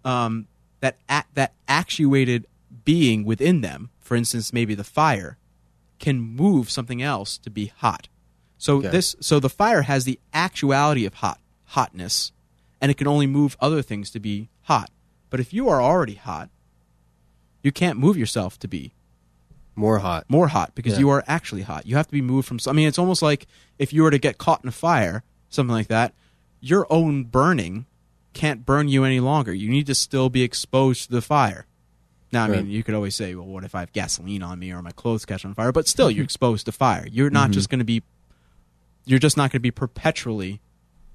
[0.05, 0.47] um,
[0.79, 2.45] that a- that actuated
[2.85, 5.37] being within them, for instance, maybe the fire,
[5.99, 8.07] can move something else to be hot.
[8.57, 8.89] So Okay.
[8.89, 12.31] this so the fire has the actuality of hot hotness
[12.79, 14.89] and it can only move other things to be hot.
[15.29, 16.49] But if you are already hot,
[17.63, 18.93] you can't move yourself to be
[19.75, 20.25] More hot.
[20.29, 20.99] more hot because Yeah.
[20.99, 21.85] you are actually hot.
[21.85, 22.59] You have to be moved from.
[22.67, 25.73] I mean, it's almost like if you were to get caught in a fire, something
[25.73, 26.13] like that.
[26.61, 27.85] Your own burning
[28.37, 29.53] can't burn you any longer.
[29.53, 31.65] You need to still be exposed to the fire.
[32.31, 32.67] Now, I mean, Right.
[32.67, 35.25] you could always say, "Well, what if I have gasoline on me or my clothes
[35.25, 37.07] catch on fire?" But still, you're exposed to fire.
[37.11, 38.03] You're not just going to be.
[39.05, 40.59] You're just not going to be perpetually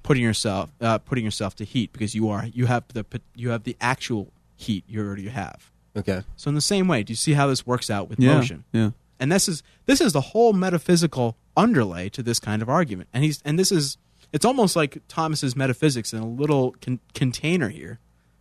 [0.02, 3.04] putting yourself uh, putting yourself to heat because you are you have the
[3.36, 5.70] you have the actual heat you already have.
[5.96, 6.22] Okay.
[6.36, 8.34] So in the same way, do you see how this works out with Yeah.
[8.36, 8.64] motion?
[8.72, 8.90] Yeah.
[9.20, 13.10] And this is this is the whole metaphysical underlay to this kind of argument.
[13.12, 13.98] And he's and this is
[14.32, 17.98] it's almost like Thomas's metaphysics in a little con- container here,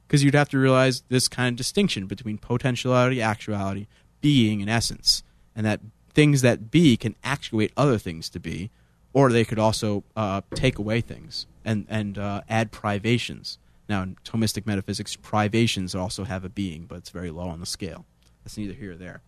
[0.08, 3.88] because you'd have to realize this kind of distinction between potentiality, actuality,
[4.22, 5.24] being, and essence,
[5.56, 5.82] and that
[6.14, 8.70] things that be can actuate other things to be,
[9.14, 13.58] or they could also uh, take away things and and uh, add privations.
[13.90, 17.66] Now, in Thomistic metaphysics, privations also have a being, but it's very low on the
[17.66, 18.06] scale.
[18.44, 19.22] That's neither here or there.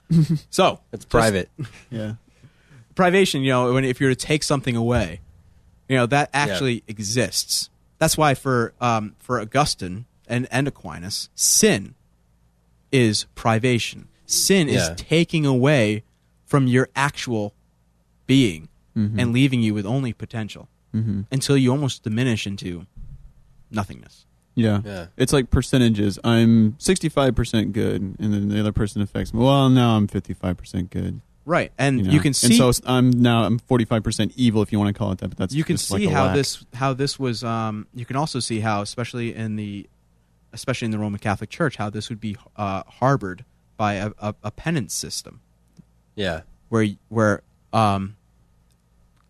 [0.50, 1.48] so It's private.
[1.90, 2.14] Yeah.
[2.94, 5.20] privation, you know, when if you're to take something away,
[5.88, 7.70] you know that actually exists.
[7.98, 11.94] That's why for um, for Augustine and, and Aquinas, sin
[12.92, 14.08] is privation.
[14.26, 14.74] Sin Yeah.
[14.76, 16.02] is taking away
[16.44, 17.54] from your actual
[18.26, 20.68] being and leaving you with only potential
[21.30, 22.86] until you almost diminish into
[23.70, 24.24] nothingness.
[24.54, 24.80] Yeah.
[24.84, 25.06] Yeah.
[25.18, 26.18] It's like percentages.
[26.24, 29.40] I'm 65% good, and then the other person affects me.
[29.44, 31.20] Well, now I'm 55% good.
[31.48, 34.80] Right, and You, you, can see And so I'm now I'm 45% evil, if you
[34.80, 35.28] want to call it that.
[35.28, 36.34] But that's you can just like see a how lack.
[36.34, 39.88] this how this was um, you can also see how especially in the
[40.52, 43.44] especially in the roman catholic church how this would be uh, harbored
[43.76, 45.40] by a, a, a penance system
[46.16, 46.40] Yeah.
[46.68, 48.16] where where um,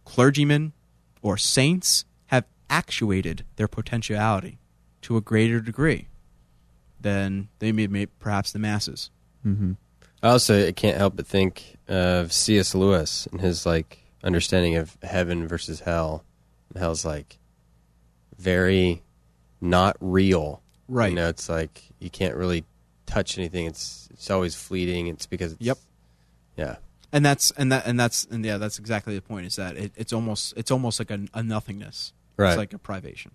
[0.04, 0.72] clergymen
[1.20, 4.58] or saints have actuated their potentiality
[5.02, 6.08] to a greater degree
[7.00, 9.10] than they may, may perhaps the masses
[9.44, 9.48] I
[10.22, 12.74] also I can't help but think of C.S.
[12.74, 16.24] Lewis and his like understanding of heaven versus hell.
[16.72, 17.38] And hell's like
[18.38, 19.02] very
[19.60, 20.62] not real.
[20.88, 21.10] Right.
[21.10, 22.64] You know, it's like you can't really
[23.06, 23.66] touch anything.
[23.66, 25.06] It's it's always fleeting.
[25.08, 25.78] It's because it's, Yep.
[26.56, 26.76] Yeah.
[27.12, 29.92] and that's and that and that's and yeah that's exactly the point is that it,
[29.96, 32.48] it's almost it's almost like a, a nothingness Right.
[32.50, 33.32] it's like a privation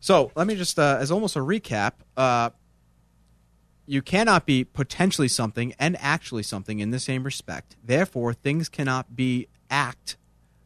[0.00, 2.50] so let me just uh, as almost a recap uh,
[3.86, 9.14] you cannot be potentially something and actually something in the same respect therefore things cannot
[9.14, 10.16] be act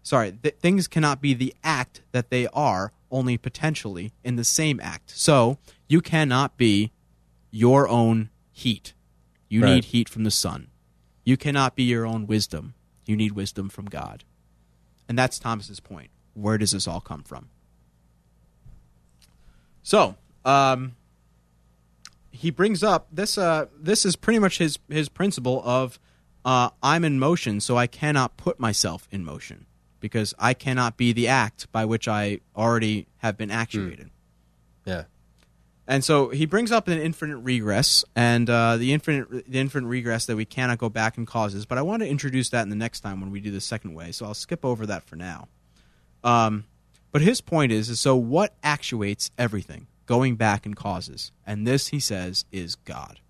[0.03, 4.81] sorry th- things cannot be the act that they are only potentially in the same
[4.81, 6.93] act so you cannot be
[7.51, 8.93] your own heat
[9.49, 9.75] you Right.
[9.75, 10.69] need heat from the sun
[11.29, 12.73] you cannot be your own wisdom.
[13.05, 14.25] You need wisdom from God.
[15.11, 16.09] And that's Thomas's point.
[16.33, 17.51] Where does this all come from?
[19.83, 20.97] So, um,
[22.39, 23.37] he brings up this.
[23.37, 25.99] Uh, this is pretty much his his principle of
[26.45, 29.67] uh, I'm in motion, so I cannot put myself in motion
[29.99, 34.11] because I cannot be the act by which I already have been actuated.
[34.85, 35.05] Yeah.
[35.89, 40.27] And so he brings up an infinite regress and uh, the infinite the infinite regress
[40.27, 41.67] that we cannot go back in causes.
[41.67, 43.95] But I want to introduce that in the next time when we do the second
[43.95, 44.13] way.
[44.13, 45.49] So I'll skip over that for now.
[46.23, 46.67] Um,
[47.11, 51.31] but his point is, is so what actuates everything going back in causes?
[51.47, 53.21] And this, he says, is God.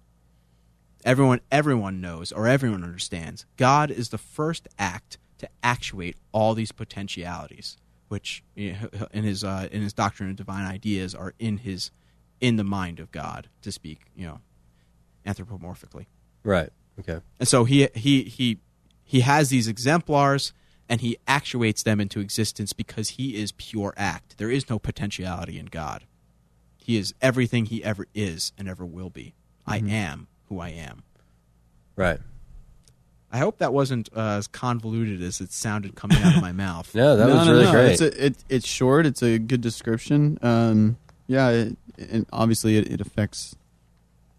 [1.05, 3.45] Everyone, everyone knows or everyone understands.
[3.57, 7.77] God is the first act to actuate all these potentialities,
[8.09, 11.91] which you know, in his uh, in his doctrine of divine ideas are in his
[12.41, 14.41] in the mind of God to speak, you know,
[15.27, 16.07] anthropomorphically.
[16.43, 16.71] Right.
[16.99, 17.21] Okay.
[17.39, 18.59] And so he he he
[19.05, 20.53] he has these exemplars
[20.89, 24.39] and he actuates them into existence because he is pure act.
[24.39, 26.05] There is no potentiality in God.
[26.89, 29.35] He is everything he ever is and ever will be.
[29.67, 31.03] I am who I am.
[31.97, 32.19] Right.
[33.31, 36.95] I hope that wasn't uh, as convoluted as it sounded coming out of my mouth.
[36.95, 37.73] No, that No, was no, really no.
[37.73, 37.93] great.
[37.93, 39.05] It's a, it, it's short.
[39.05, 40.39] It's a good description.
[40.41, 40.97] Um,
[41.27, 43.55] yeah, it, and obviously it, it affects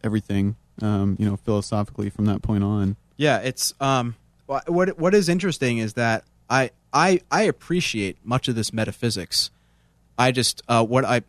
[0.03, 0.55] everything.
[0.81, 2.95] Um, you know, philosophically from that point on.
[3.15, 4.15] Yeah, it's um
[4.47, 9.51] what what is interesting is that I I I appreciate much of this metaphysics.
[10.17, 11.21] I just uh what I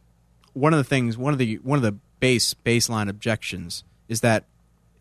[0.60, 4.44] one of the things one of the one of the base baseline objections is that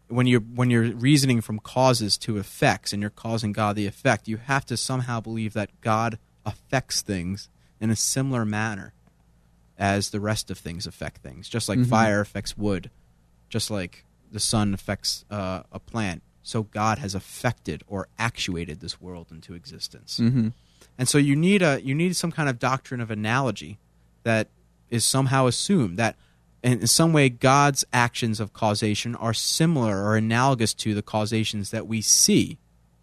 [0.07, 4.27] when you're when you're reasoning from causes to effects and you're causing God the effect,
[4.27, 8.93] you have to somehow believe that God affects things in a similar manner
[9.77, 11.47] as the rest of things affect things.
[11.47, 12.89] Just like fire affects wood,
[13.49, 18.99] just like the sun affects uh, a plant, so God has affected or actuated this
[18.99, 20.19] world into existence.
[20.19, 20.49] Mm-hmm.
[20.97, 23.77] And so you need a you need some kind of doctrine of analogy
[24.23, 24.47] that
[24.89, 26.15] is somehow assumed that
[26.63, 31.87] in some way God's actions of causation are similar or analogous to the causations that
[31.87, 32.57] we see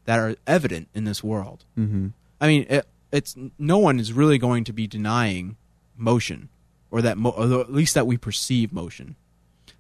[0.05, 1.65] that are evident in this world.
[1.79, 2.09] Mm-hmm.
[2.41, 5.57] I mean, it, it's no one is really going to be denying
[5.97, 6.49] motion,
[6.91, 9.17] or that, mo- or at least that we perceive motion.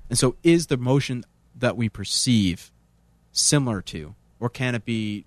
[0.08, 2.70] And so, is the motion that we perceive
[3.32, 5.24] similar to, or can it be?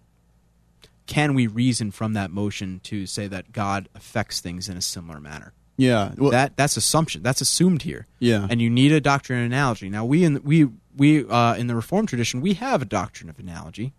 [1.05, 5.19] Can we reason from that motion to say that God affects things in a similar
[5.19, 5.53] manner?
[5.79, 6.11] Yeah.
[6.17, 7.23] Well, that that's assumption.
[7.23, 8.05] That's assumed here.
[8.19, 8.45] yeah.
[8.49, 9.89] And you need a doctrine of analogy.
[9.89, 13.39] Now, we in we we uh, in the Reformed tradition we have a doctrine of
[13.39, 13.93] analogy,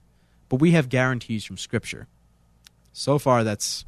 [0.51, 2.07] but we have guarantees from Scripture.
[2.93, 3.87] So far, that's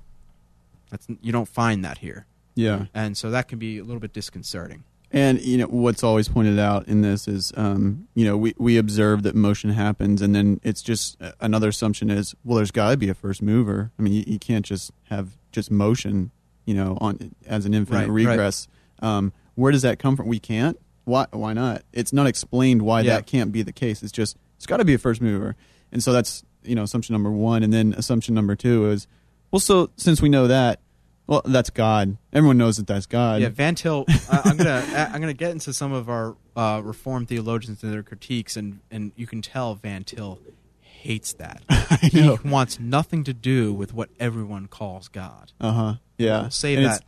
[0.90, 2.86] that's you don't find that here, yeah.
[2.94, 4.84] and so that can be a little bit disconcerting.
[5.10, 8.78] And you know what's always pointed out in this is, um, you know, we we
[8.78, 12.92] observe that motion happens, and then it's just uh, another assumption is, well, there's got
[12.92, 13.90] to be a first mover.
[13.98, 16.30] I mean, you, you can't just have just motion,
[16.64, 18.30] you know, on as an infinite Right, right.
[18.30, 18.68] regress.
[19.00, 20.28] Um, where does that come from?
[20.28, 20.78] We can't.
[21.04, 21.26] Why?
[21.32, 21.82] Why not?
[21.92, 23.16] It's not explained why Yeah.
[23.16, 24.02] that can't be the case.
[24.02, 25.56] It's just it's got to be a first mover,
[25.90, 29.08] and so that's you know assumption number one, and then assumption number two is,
[29.50, 30.78] well, so since we know that,
[31.26, 32.16] well, that's God.
[32.32, 33.40] Everyone knows that that's God.
[33.42, 34.04] Yeah, Van Til.
[34.30, 38.04] I, I'm gonna I'm gonna get into some of our uh, Reformed theologians and their
[38.04, 40.38] critiques, and and you can tell Van Til
[40.80, 41.62] hates that.
[42.02, 45.52] He wants nothing to do with what everyone calls God.
[45.60, 45.94] Uh huh.
[46.22, 46.42] Yeah.
[46.42, 47.04] We'll save And that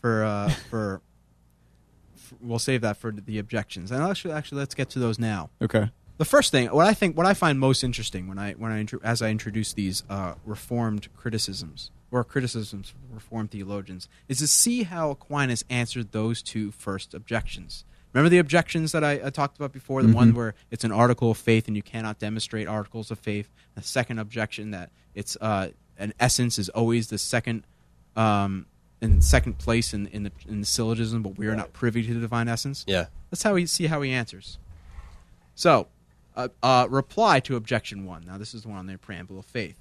[0.00, 1.00] for uh, for,
[2.14, 2.36] for.
[2.40, 5.50] We'll save that for the objections, and actually, actually, let's get to those now.
[5.60, 5.90] Okay.
[6.18, 8.84] The first thing, what I think, what I find most interesting when I when I
[9.06, 14.82] as I introduce these uh, reformed criticisms or criticisms of reformed theologians, is to see
[14.84, 17.84] how Aquinas answered those two first objections.
[18.12, 21.30] Remember the objections that I, I talked about before, the one where it's an article
[21.30, 23.50] of faith and you cannot demonstrate articles of faith.
[23.74, 27.64] The second objection that it's uh, an essence is always the second
[28.18, 28.66] um,
[29.00, 32.14] in second place in, in the in the syllogism, but we are not privy to
[32.14, 32.84] the divine essence.
[32.86, 33.06] yeah.
[33.30, 34.58] Let's how we see how he answers.
[35.54, 35.88] So,
[36.34, 38.24] uh, uh, reply to objection one.
[38.26, 39.76] Now, this is the one on the preamble of faith.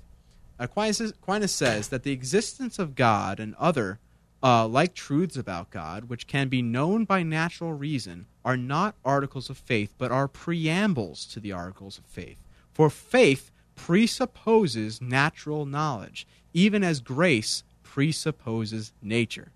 [0.59, 3.99] Aquinas, Aquinas says that the existence of God and other
[4.43, 9.49] uh, like truths about God, which can be known by natural reason, are not articles
[9.49, 12.37] of faith, but are preambles to the articles of faith.
[12.73, 17.63] For faith presupposes natural knowledge, even as grace
[17.97, 19.47] presupposes nature,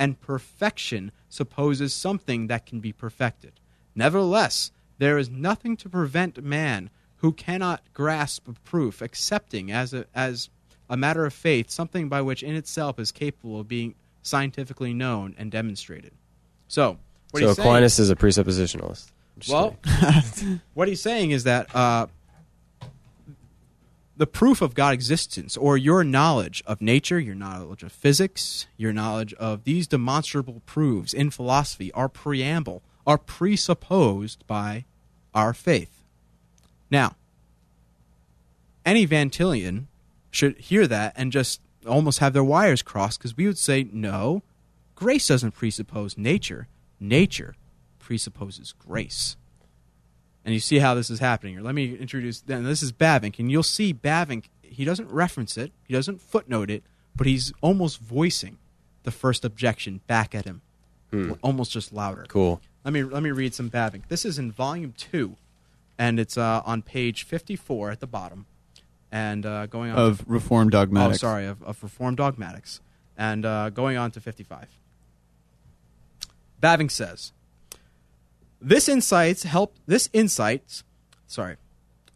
[0.00, 3.52] and perfection supposes something that can be perfected.
[3.94, 10.50] Nevertheless, there is nothing to prevent man who cannot grasp proof accepting as a, as
[10.90, 15.36] a matter of faith something by which in itself is capable of being scientifically known
[15.38, 16.10] and demonstrated.
[16.66, 16.98] So,
[17.30, 19.12] what so he's saying- Aquinas is a presuppositionalist.
[19.48, 19.76] well,
[20.74, 22.08] what he's saying is that uh,
[24.16, 28.92] the proof of God's existence, or your knowledge of nature, your knowledge of physics, your
[28.92, 34.84] knowledge of these demonstrable proofs in philosophy, are preamble, are presupposed by
[35.34, 36.04] our faith.
[36.90, 37.16] Now,
[38.86, 39.86] any Van Tillian
[40.30, 44.42] should hear that and just almost have their wires crossed because we would say, no,
[44.94, 46.68] grace doesn't presuppose nature.
[47.00, 47.56] Nature
[47.98, 49.36] presupposes grace.
[50.44, 51.62] And you see how this is happening here.
[51.62, 52.40] Let me introduce.
[52.40, 54.44] Then this is Bavinck, and you'll see Bavinck.
[54.62, 55.72] He doesn't reference it.
[55.84, 56.82] He doesn't footnote it,
[57.16, 58.58] but he's almost voicing
[59.04, 60.60] the first objection back at him,
[61.42, 62.26] almost just louder.
[62.28, 62.60] cool.
[62.84, 64.08] Let me let me read some Bavinck.
[64.08, 65.36] This is in volume two,
[65.98, 68.44] and it's uh, on page fifty-four at the bottom,
[69.10, 71.24] and uh, going on to Of Reformed dogmatics.
[71.24, 72.80] Oh, sorry, of, of Reformed dogmatics.
[73.16, 74.66] And uh, going on to 55.
[76.60, 77.32] Bavinck says,
[78.64, 80.84] this insights help this insights
[81.26, 81.56] sorry.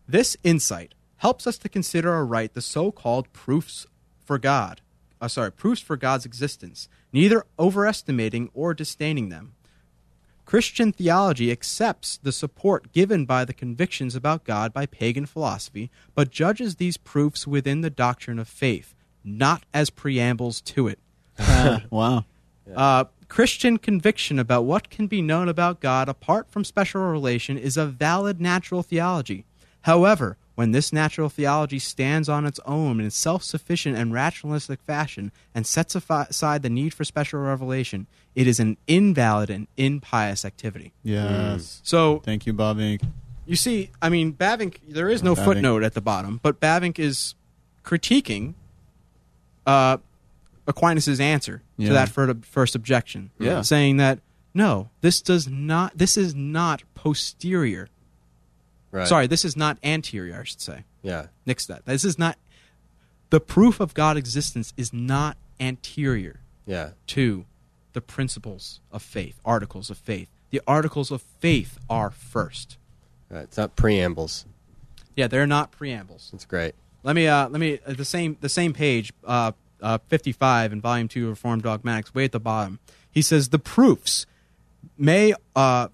[0.07, 3.86] This insight helps us to consider aright the so-called proofs
[4.24, 4.80] for God.
[5.20, 9.55] Uh, sorry, proofs for God's existence, neither overestimating or disdaining them.
[10.44, 16.30] Christian theology accepts the support given by the convictions about God by pagan philosophy, but
[16.30, 20.99] judges these proofs within the doctrine of faith, not as preambles to it.
[21.90, 22.24] Wow.
[22.74, 27.76] Uh, Christian conviction about what can be known about God apart from special revelation is
[27.76, 29.45] a valid natural theology.
[29.83, 34.81] However, when this natural theology stands on its own in a self sufficient and rationalistic
[34.83, 40.45] fashion and sets aside the need for special revelation, it is an invalid and impious
[40.45, 40.93] activity.
[41.05, 41.81] Yes.
[41.85, 43.03] So Thank you, Bavinck.
[43.47, 45.45] you see, I mean, Bavinck, there is no Bavinck.
[45.45, 47.37] footnote at the bottom, but Bavinck is
[47.85, 48.55] critiquing
[49.64, 49.99] uh,
[50.66, 51.89] Aquinas' answer Yeah.
[51.89, 53.31] to that fir- first objection.
[53.39, 53.62] Yeah.
[53.62, 54.18] Saying that,
[54.53, 57.89] no, this does not, this is not posterior.
[58.91, 59.07] Right.
[59.09, 60.85] Sorry, this is not anterior, I should say.
[61.03, 61.26] Yeah.
[61.47, 61.87] Nix that.
[61.87, 62.37] This is not,
[63.31, 66.91] the proof of God's existence is not anterior Yeah.
[67.09, 67.45] to
[67.93, 70.29] the principles of faith, articles of faith.
[70.51, 72.76] The articles of faith are first.
[73.31, 73.43] Right.
[73.43, 74.47] It's not preambles.
[75.14, 76.31] Yeah, they're not preambles.
[76.33, 76.74] That's great.
[77.03, 79.53] Let me uh, let me uh, the same the same page uh,
[79.83, 82.79] uh, 55 in volume 2 of Reformed Dogmatics way at the bottom.
[83.11, 84.26] He says the proofs
[84.97, 85.89] may uh,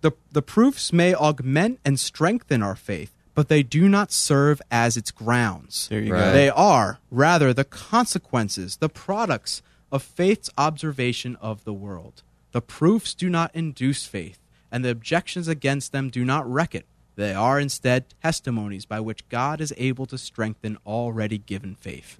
[0.00, 4.96] the the proofs may augment and strengthen our faith, but they do not serve as
[4.96, 5.88] its grounds.
[5.88, 6.20] There you Right.
[6.26, 6.32] go.
[6.32, 12.22] They are rather the consequences, the products of faith's observation of the world.
[12.52, 14.38] The proofs do not induce faith,
[14.70, 16.86] and the objections against them do not wreck it.
[17.16, 22.16] They are instead testimonies by which God is able to strengthen already given faith.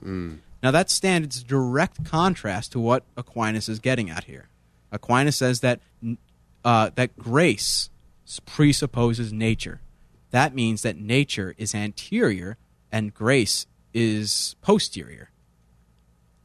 [0.62, 4.48] Now that stands in direct contrast to what Aquinas is getting at here.
[4.90, 5.80] Aquinas says that
[6.64, 7.90] uh, that grace
[8.44, 9.80] presupposes nature.
[10.30, 12.56] That means that nature is anterior
[12.92, 15.30] and grace is posterior.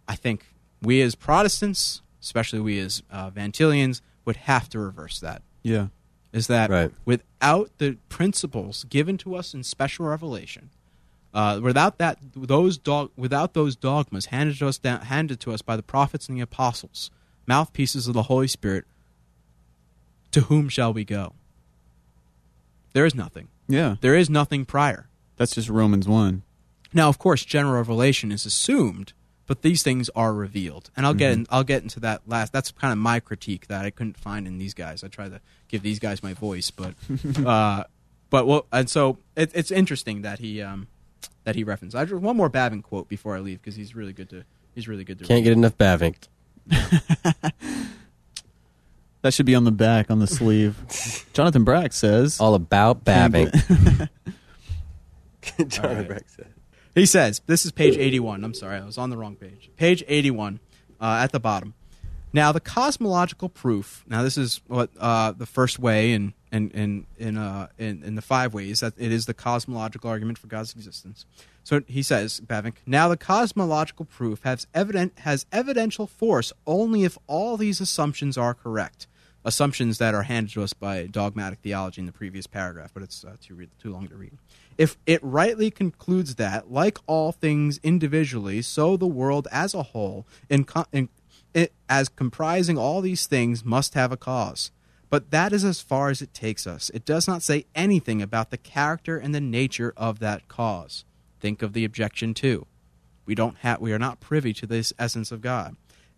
[0.08, 0.46] I think
[0.82, 5.42] we as Protestants, especially we as uh, Van Tillians, would have to reverse that.
[5.64, 5.88] Yeah.
[6.32, 6.92] Is that Right.
[7.06, 10.70] without the principles given to us in special revelation,
[11.34, 15.62] uh, without that, those dog, without those dogmas handed to us down, handed to us
[15.62, 17.10] by the prophets and the apostles,
[17.48, 18.86] mouthpieces of the Holy Spirit,
[20.32, 21.34] to whom shall we go?
[22.94, 23.48] There is nothing.
[23.68, 23.96] Yeah.
[24.02, 25.08] There is nothing prior.
[25.38, 26.44] That's just Romans 1.
[26.94, 29.14] Now, of course, general revelation is assumed,
[29.48, 32.54] but these things are revealed, and I'll get in, I'll get into that last.
[32.54, 35.04] That's kind of my critique that I couldn't find in these guys.
[35.04, 36.94] I tried to give these guys my voice, but
[37.46, 37.86] uh,
[38.30, 40.88] but well, and so it, it's interesting that he um,
[41.44, 41.96] that he referenced.
[41.96, 44.44] I just one more Bavinck quote before I leave because he's really good to
[44.76, 45.44] he's really good to Can't read.
[45.46, 46.28] get enough Bavinck.
[49.24, 51.26] That should be on the back, on the sleeve.
[51.34, 52.42] Jonathan Brack says.
[52.42, 53.54] All about Bavinck.
[55.60, 56.08] All John right.
[56.08, 56.48] Brack said.
[56.94, 58.44] He says, this is page 81.
[58.44, 59.72] I'm sorry, I was on the wrong page.
[59.78, 60.60] Page 81
[61.00, 61.74] uh, at the bottom.
[62.36, 64.04] Now, the cosmological proof.
[64.08, 68.16] Now, this is what uh, the first way in in in in, uh, in in
[68.16, 71.28] the five ways that it is the cosmological argument for God's existence.
[71.64, 72.78] So he says, Bavinck.
[72.88, 78.56] Now, the cosmological proof has evident has evidential force only if all these assumptions are
[78.56, 79.08] correct.
[79.46, 83.26] Assumptions that are handed to us by dogmatic theology in the previous paragraph, but it's
[83.26, 84.32] uh, too read, too long to read.
[84.78, 90.26] If it rightly concludes that, like all things individually, so the world as a whole,
[90.50, 91.10] in, co- in
[91.54, 94.72] it, as comprising all these things, must have a cause.
[95.10, 96.90] But that is as far as it takes us.
[96.94, 101.06] It does not say anything about the character and the nature of that cause.
[101.40, 102.66] Think of the objection too.
[103.26, 105.76] We don't have we are not privy to this essence of God.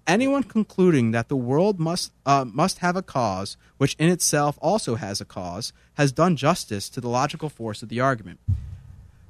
[0.08, 4.96] Anyone concluding that the world must uh, must have a cause, which in itself also
[4.96, 8.40] has a cause, has done justice to the logical force of the argument.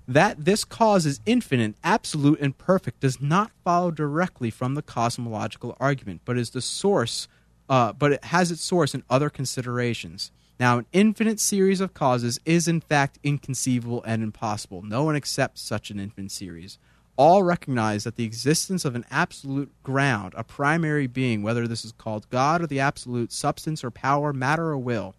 [0.07, 5.75] That this cause is infinite, absolute, and perfect does not follow directly from the cosmological
[5.79, 7.27] argument, but is the source.
[7.67, 10.31] Uh, but it has its source in other considerations.
[10.59, 14.83] Now, an infinite series of causes is in fact inconceivable and impossible.
[14.83, 16.77] No one accepts such an infinite series.
[17.17, 21.91] All recognize that the existence of an absolute ground, a primary being, whether this is
[21.93, 25.15] called God or the absolute substance or power, matter or will,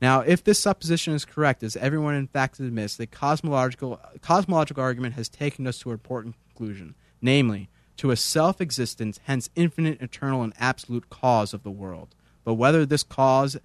[0.00, 5.14] now, if this supposition is correct, as everyone in fact admits, the cosmological cosmological argument
[5.14, 10.52] has taken us to an important conclusion, namely, to a self-existent, hence infinite, eternal, and
[10.58, 12.14] absolute cause of the world.
[12.44, 13.56] But whether this cause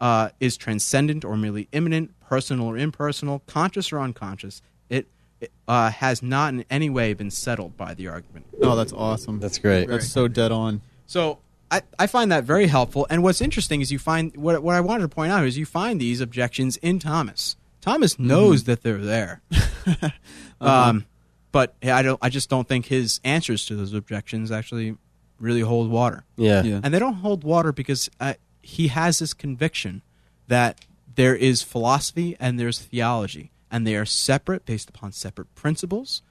[0.00, 5.08] uh, is transcendent or merely immanent, personal or impersonal, conscious or unconscious, it,
[5.40, 8.46] it uh, has not in any way been settled by the argument.
[8.62, 9.40] Oh, that's awesome.
[9.40, 9.88] That's great.
[9.88, 10.82] That's so dead on.
[11.06, 11.40] So
[11.70, 13.06] I, I find that very helpful.
[13.10, 15.66] And what's interesting is you find what what I wanted to point out is you
[15.66, 17.56] find these objections in Thomas.
[17.80, 19.42] Thomas knows that they're there.
[20.60, 21.06] um,
[21.52, 22.18] but I don't.
[22.20, 24.96] I just don't think his answers to those objections actually
[25.38, 26.24] really hold water.
[26.36, 26.62] Yeah.
[26.62, 26.80] Yeah.
[26.82, 30.02] And they don't hold water because uh, he has this conviction
[30.48, 36.22] that there is philosophy and there's theology, and they are separate based upon separate principles.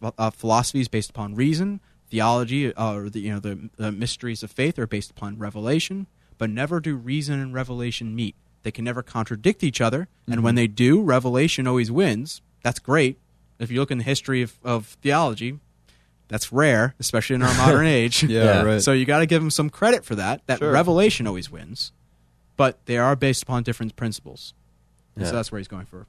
[0.00, 1.80] Ph- uh, philosophy is based upon reason.
[2.08, 6.06] Theology, uh, or the you know the, the mysteries of faith, are based upon revelation.
[6.38, 8.34] But never do reason and revelation meet.
[8.62, 12.42] They can never contradict each other, and when they do, revelation always wins.
[12.62, 13.18] That's great.
[13.58, 15.58] If you look in the history of, of theology,
[16.28, 18.22] that's rare, especially in our modern age.
[18.24, 18.62] Yeah, Yeah.
[18.62, 18.82] right.
[18.82, 20.42] So you got to give them some credit for that.
[20.46, 20.72] That Sure.
[20.72, 21.92] revelation always wins,
[22.56, 24.52] but they are based upon different principles.
[25.14, 25.30] And Yeah.
[25.30, 26.06] So that's where he's going for.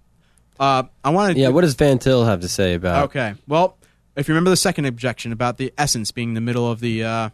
[0.59, 1.39] Uh, I want to.
[1.39, 3.35] Yeah, what does Van Til have to say about Okay.
[3.47, 3.76] Well,
[4.17, 7.29] if you remember the second objection about the essence being the middle of the uh,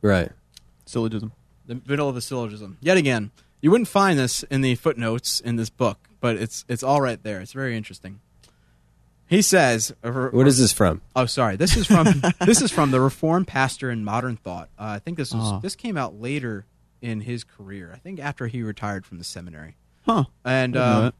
[0.00, 0.30] Right.
[0.86, 1.32] Syllogism.
[1.66, 2.76] the middle of the syllogism.
[2.80, 3.30] Yet again,
[3.60, 7.22] you wouldn't find this in the footnotes in this book, but it's it's all right
[7.22, 7.40] there.
[7.40, 8.20] It's very interesting.
[9.26, 11.00] He says, What is this from?
[11.16, 11.56] Oh, sorry.
[11.56, 14.68] This is from this is from the Reformed pastor in Modern Thought.
[14.78, 15.58] Uh, I think this was Ah.
[15.60, 16.66] this came out later
[17.00, 17.92] in his career.
[17.94, 20.24] I think after he retired from the seminary, Huh.
[20.44, 21.12] and I didn't know um,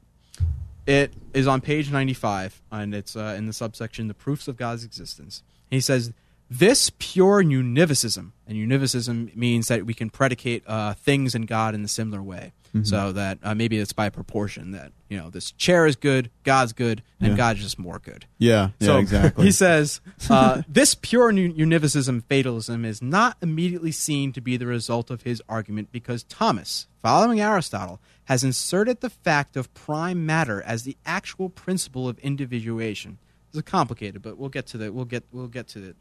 [0.87, 4.57] it is on page ninety five, and it's uh, in the subsection "The Proofs of
[4.57, 6.13] God's Existence." He says.
[6.51, 11.83] This pure univocism, and univocism means that we can predicate uh, things in God in
[11.83, 12.53] a similar way.
[12.75, 12.85] Mm-hmm.
[12.85, 16.73] So that uh, maybe it's by proportion that you know this chair is good, God's
[16.75, 17.37] good, and Yeah.
[17.37, 18.27] God's just more good.
[18.39, 18.71] Yeah.
[18.81, 18.87] Yeah.
[18.87, 19.45] So exactly.
[19.47, 24.67] He says uh, this pure uni- univocism fatalism is not immediately seen to be the
[24.67, 30.63] result of his argument because Thomas, following Aristotle, has inserted the fact of prime matter
[30.63, 33.19] as the actual principle of individuation.
[33.51, 35.97] This is complicated, but we'll get to the we'll get we'll get to it.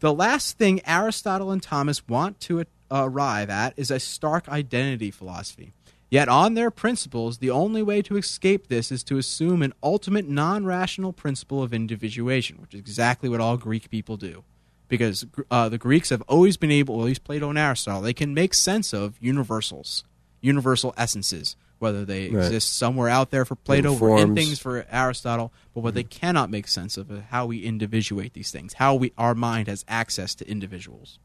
[0.00, 5.10] The last thing Aristotle and Thomas want to uh, arrive at is a stark identity
[5.10, 5.72] philosophy.
[6.10, 10.28] Yet, on their principles, the only way to escape this is to assume an ultimate
[10.28, 14.44] non rational principle of individuation, which is exactly what all Greek people do.
[14.88, 18.34] Because uh, the Greeks have always been able, at least Plato and Aristotle, they can
[18.34, 20.04] make sense of universals,
[20.42, 22.44] universal essences, whether they Right.
[22.44, 26.50] exist somewhere out there for Plato or in things for Aristotle, but what they cannot
[26.50, 30.34] make sense of is how we individuate these things, how we our mind has access
[30.34, 31.18] to individuals.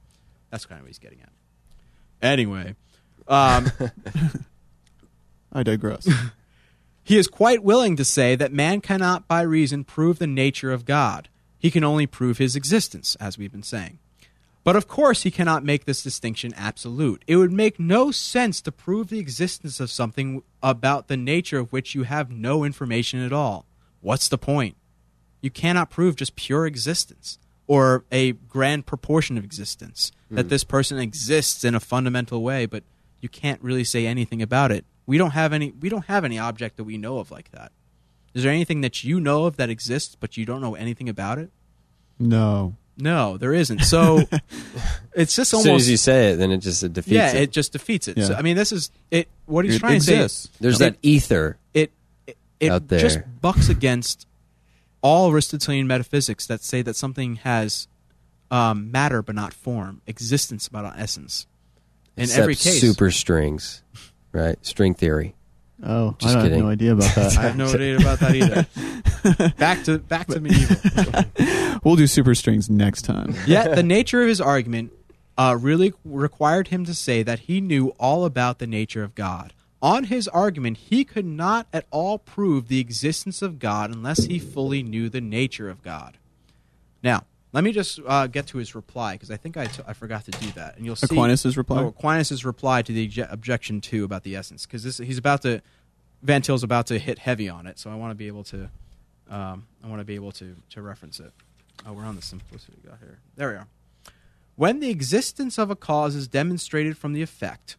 [0.49, 1.30] That's kind of what he's getting at.
[2.22, 2.76] Anyway,
[3.28, 3.70] um,
[5.51, 6.07] I digress.
[7.03, 10.86] he is quite willing to say that man cannot by reason prove the nature of
[10.86, 11.30] God.
[11.59, 13.99] He can only prove his existence, as we've been saying.
[14.68, 17.24] But of course, he cannot make this distinction absolute.
[17.26, 21.72] It would make no sense to prove the existence of something about the nature of
[21.72, 23.65] which you have no information at all.
[24.01, 24.76] What's the point?
[25.39, 30.49] You cannot prove just pure existence or a grand proportion of existence that hmm.
[30.49, 32.84] this person exists in a fundamental way, but
[33.22, 34.84] you can't really say anything about it.
[35.05, 37.72] We don't have any we don't have any object that we know of like that.
[38.34, 41.39] Is there anything that you know of that exists but you don't know anything about
[41.39, 41.51] it?
[42.20, 42.76] no.
[42.98, 43.82] No, there isn't.
[43.84, 44.18] So
[45.14, 47.32] it's just As soon almost as you say it, then it just it defeats yeah,
[47.34, 47.43] it.
[47.43, 48.18] it just defeats it.
[48.18, 48.26] Yeah.
[48.26, 49.28] So, I mean, this is it.
[49.45, 50.43] What he's It trying exists.
[50.43, 50.52] to say.
[50.54, 51.58] Is there's it- that ether.
[51.74, 51.91] It
[52.26, 53.00] it, it out there.
[53.00, 54.26] just bucks against
[55.02, 57.88] all Aristotelian metaphysics that say that something has
[58.50, 61.45] um, matter but not form, existence but not essence.
[62.18, 63.84] In except every case, super strings,
[64.32, 64.58] right?
[64.66, 65.36] String theory.
[65.84, 66.64] Oh, Just I have kidding.
[66.64, 67.38] no idea about that.
[67.38, 69.54] I have no idea about that either.
[69.58, 71.80] back to back to medieval.
[71.84, 73.36] we'll do super strings next time.
[73.46, 74.92] Yet the nature of his argument
[75.38, 79.54] uh, really required him to say that he knew all about the nature of God.
[79.80, 84.40] On his argument, he could not at all prove the existence of God unless he
[84.40, 86.18] fully knew the nature of God.
[87.04, 87.26] Now,
[87.58, 90.26] let me just uh, get to his reply because I think I, t- I forgot
[90.26, 91.82] to do that, and you'll see Aquinas' reply?
[91.82, 95.64] Oh, Aquinas' reply to the obje- objection two about the essence because he's about to
[96.22, 98.70] Van Til's about to hit heavy on it, so I want to be able to
[99.32, 101.32] um, I want to be able to to reference it.
[101.84, 103.18] Oh, we're on the simplicity got here.
[103.38, 103.68] There we are.
[104.55, 107.76] When the existence of a cause is demonstrated from the effect,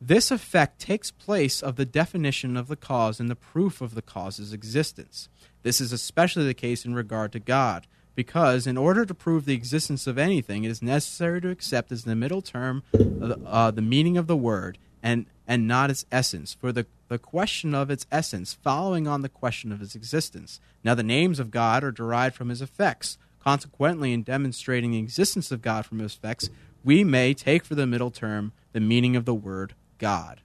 [0.00, 4.02] this effect takes place of the definition of the cause and the proof of the
[4.02, 5.28] cause's existence.
[5.62, 9.54] This is especially the case in regard to God, because in order to prove the
[9.54, 14.16] existence of anything, it is necessary to accept as the middle term uh, the meaning
[14.16, 18.54] of the word and, and not its essence, for the, the question of its essence
[18.54, 20.60] following on the question of its existence.
[20.84, 23.18] Now, the names of God are derived from his effects.
[23.40, 26.48] Consequently, in demonstrating the existence of God from his effects,
[26.84, 30.40] we may take for the middle term the meaning of the word God.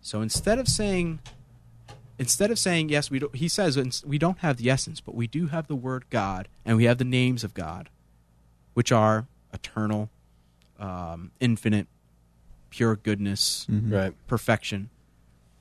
[0.00, 1.20] So instead of saying
[2.18, 5.26] instead of saying yes, we don't, he says we don't have the essence, but we
[5.26, 7.88] do have the word God, and we have the names of God,
[8.74, 10.10] which are eternal,
[10.78, 11.86] um, infinite,
[12.70, 14.12] pure goodness, Right.
[14.26, 14.90] perfection.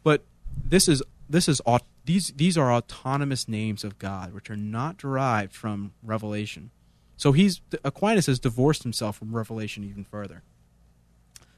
[0.03, 0.23] But
[0.63, 4.97] this is this is au- these these are autonomous names of God, which are not
[4.97, 6.71] derived from revelation.
[7.17, 10.43] So he's Aquinas has divorced himself from revelation even further.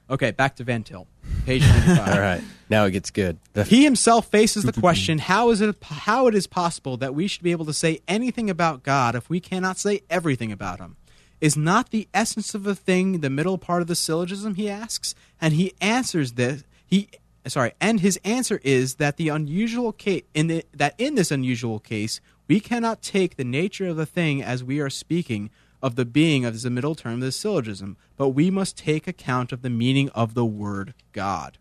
[0.10, 1.06] Okay, back to Van Til,
[1.46, 2.08] page ninety-five.
[2.16, 3.38] All right, now it gets good.
[3.68, 7.44] He himself faces the question: How is it how it is possible that we should
[7.44, 10.96] be able to say anything about God if we cannot say everything about Him?
[11.40, 14.56] Is not the essence of a thing the middle part of the syllogism?
[14.56, 16.64] He asks, and he answers this.
[16.86, 17.10] He
[17.48, 21.80] sorry, and his answer is that the unusual case in the, that in this unusual
[21.80, 25.50] case we cannot take the nature of the thing as we are speaking
[25.82, 29.52] of the being of the middle term of the syllogism, but we must take account
[29.52, 31.58] of the meaning of the word God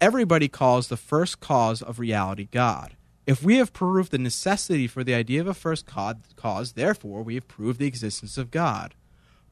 [0.00, 2.96] everybody calls the first cause of reality God.
[3.26, 7.34] If we have proved the necessity for the idea of a first cause, therefore we
[7.34, 8.94] have proved the existence of God.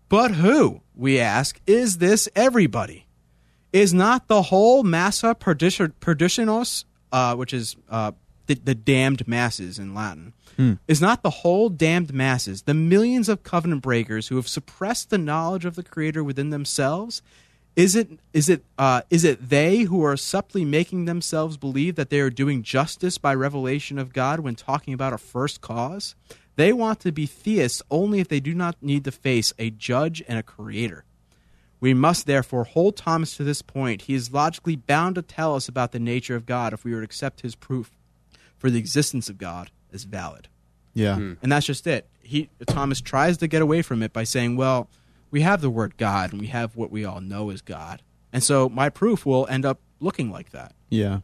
[0.09, 3.07] But who, we ask, is this everybody?
[3.73, 8.13] Is not the whole massa perditionis, uh, which is uh,
[8.47, 10.35] the, the damned masses in Latin,
[10.87, 15.19] is not the whole damned masses, the millions of covenant breakers who have suppressed the
[15.19, 17.23] knowledge of the Creator within themselves,
[17.77, 22.09] is it is it uh, is it they who are subtly making themselves believe that
[22.09, 26.15] they are doing justice by revelation of God when talking about a first cause?
[26.57, 30.23] They want to be theists only if they do not need to face a judge
[30.29, 31.05] and a creator.
[31.81, 34.03] We must therefore hold Thomas to this point.
[34.03, 37.01] He is logically bound to tell us about the nature of God if we were
[37.01, 37.91] to accept his proof
[38.57, 40.49] for the existence of God as valid.
[40.93, 41.17] Yeah.
[41.17, 42.07] And that's just it.
[42.21, 44.89] He Thomas tries to get away from it by saying, "Well,
[45.31, 48.03] we have the word God and we have what we all know is God.
[48.33, 51.21] And so my proof will end up looking like that, Yeah.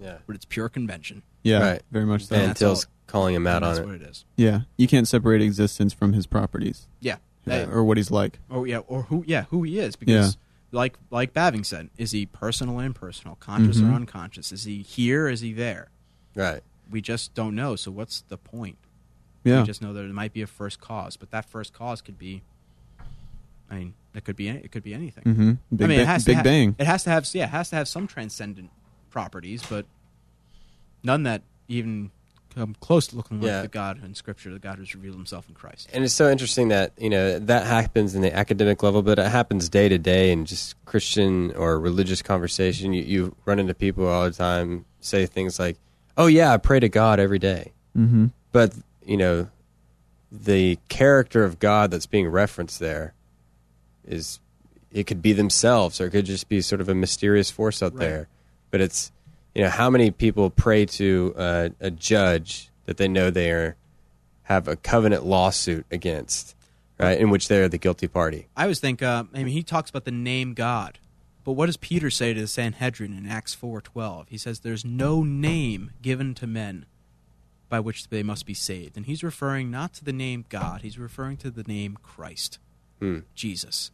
[0.00, 1.22] yeah, but it's pure convention.
[1.42, 1.60] Yeah.
[1.60, 1.82] Right.
[1.90, 2.36] Very much so.
[2.36, 3.86] Van that's Til's calling him out And that's on it.
[3.86, 4.24] what it is.
[4.36, 4.60] Yeah.
[4.76, 7.16] You can't separate existence from his properties Yeah.
[7.44, 8.38] Hey, or what he's like.
[8.50, 10.36] Oh yeah, or who yeah, who he is because
[10.70, 13.90] like like Bavinck said, is he personal or impersonal, conscious Mhm.
[13.90, 14.52] or unconscious?
[14.52, 15.28] Is he here?
[15.28, 15.88] Is he there?
[16.34, 16.60] Right.
[16.90, 17.76] We just don't know.
[17.76, 18.78] So what's the point?
[19.44, 19.60] Yeah.
[19.60, 22.18] We just know that it might be a first cause, but that first cause could
[22.18, 22.42] be.
[23.70, 25.24] I mean, it could be any- it could be anything.
[25.24, 25.52] mm-hmm.
[25.76, 26.76] Big, I mean, it has Big to ha- Bang.
[26.78, 28.70] It has to have yeah, it has to have some transcendent
[29.10, 29.84] properties, but
[31.02, 32.10] none that even
[32.54, 35.54] come close to looking like the God in Scripture, the God who's revealed Himself in
[35.54, 35.88] Christ.
[35.92, 39.28] And it's so interesting that you know that happens in the academic level, but it
[39.28, 42.92] happens day to day in just Christian or religious conversation.
[42.92, 45.76] You, you run into people all the time say things like,
[46.18, 48.26] "Oh yeah, I pray to God every day," Mm-hmm.
[48.52, 48.74] but
[49.06, 49.48] you know,
[50.30, 53.14] the character of God that's being referenced there
[54.06, 54.40] is
[54.92, 57.92] it could be themselves or it could just be sort of a mysterious force out
[57.94, 58.00] Right.
[58.00, 58.28] there.
[58.70, 59.10] But it's
[59.54, 63.76] you know how many people pray to uh, a judge that they know they are
[64.44, 66.54] have a covenant lawsuit against,
[66.98, 67.18] right?
[67.18, 68.46] In which they're the guilty party.
[68.56, 70.98] I always think, uh, I mean, he talks about the name God,
[71.48, 74.28] but what does Peter say to the Sanhedrin in Acts four twelve?
[74.28, 76.84] He says, "There's no name given to men
[77.70, 80.98] by which they must be saved," and he's referring not to the name God, he's
[80.98, 82.58] referring to the name Christ,
[83.00, 83.20] Hmm.
[83.34, 83.92] Jesus,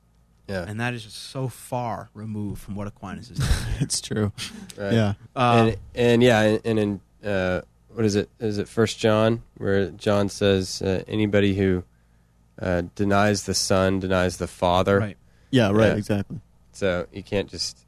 [0.49, 3.51] Yeah, and that is just so far removed from what Aquinas is doing.
[3.79, 4.33] It's true.
[4.77, 4.93] right.
[4.93, 5.15] Yeah.
[5.37, 7.01] Um, and and yeah, and, and in
[7.31, 7.61] uh,
[7.95, 8.31] what is it?
[8.41, 11.85] Is it First John where John says uh, anybody who
[12.61, 14.99] uh, denies the Son denies the Father.
[14.99, 15.17] right.
[15.53, 15.71] Yeah.
[15.71, 15.91] Right.
[15.91, 15.95] Yeah.
[15.99, 16.41] Exactly.
[16.77, 17.79] So you can't just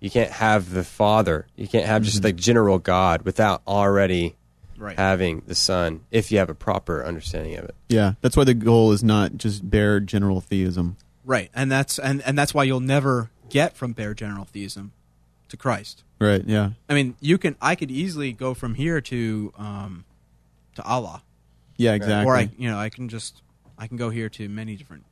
[0.00, 1.46] you can't have the Father.
[1.56, 2.24] You can't have just Mhm.
[2.24, 4.36] like general God without already
[4.78, 4.96] Right.
[4.96, 6.00] having the Son.
[6.10, 7.74] If you have a proper understanding of it.
[7.90, 8.14] Yeah.
[8.22, 10.96] That's why the goal is not just bare general theism.
[11.24, 14.92] Right, and that's and, and that's why you'll never get from bare general theism
[15.50, 16.02] to Christ.
[16.18, 16.42] Right.
[16.46, 16.70] Yeah.
[16.88, 17.56] I mean, you can.
[17.60, 20.04] I could easily go from here to um,
[20.76, 21.22] to Allah,
[21.76, 21.92] Yeah.
[21.92, 22.26] Exactly.
[22.26, 23.42] or I, you know, I can just
[23.76, 25.04] I can go here to many different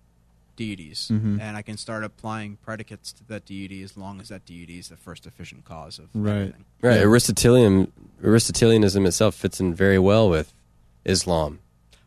[0.58, 1.40] deities, Mhm.
[1.40, 4.88] and I can start applying predicates to that deity as long as that deity is
[4.88, 6.32] the first efficient cause of Right.
[6.34, 6.64] everything.
[6.82, 6.96] Right.
[6.96, 7.02] Yeah.
[7.04, 7.90] Aristotelian
[8.22, 10.52] Aristotelianism itself fits in very well with
[11.06, 11.60] Islam.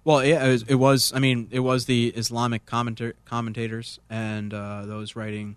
[0.03, 1.11] Well, yeah, it was, it was.
[1.15, 5.55] I mean, it was the Islamic commenta- commentators and uh, those writing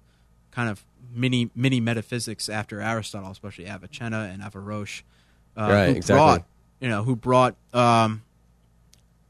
[0.50, 5.02] kind of mini mini metaphysics after Aristotle, especially Avicenna and Averroes,
[5.56, 6.16] uh, Right, who exactly.
[6.16, 6.44] brought
[6.80, 8.22] you know who brought um,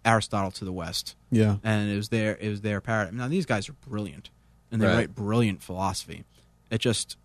[0.05, 1.57] Aristotle to the West, Yeah.
[1.65, 3.17] and it was their it was their paradigm.
[3.17, 4.31] Now these guys are brilliant,
[4.71, 4.95] and they Right.
[4.97, 6.25] write brilliant philosophy.
[6.71, 7.17] It just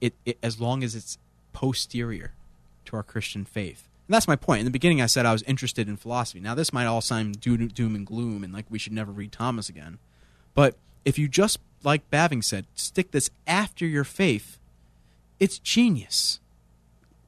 [0.00, 1.18] it, it as long as it's
[1.52, 2.32] posterior
[2.86, 3.86] to our Christian faith.
[4.08, 4.60] And that's my point.
[4.60, 6.40] In the beginning, I said I was interested in philosophy.
[6.40, 9.30] Now, this might all sound doom, doom and gloom and like we should never read
[9.30, 9.98] Thomas again.
[10.54, 14.58] But if you just, like Bavinck said, stick this after your faith,
[15.38, 16.40] it's genius.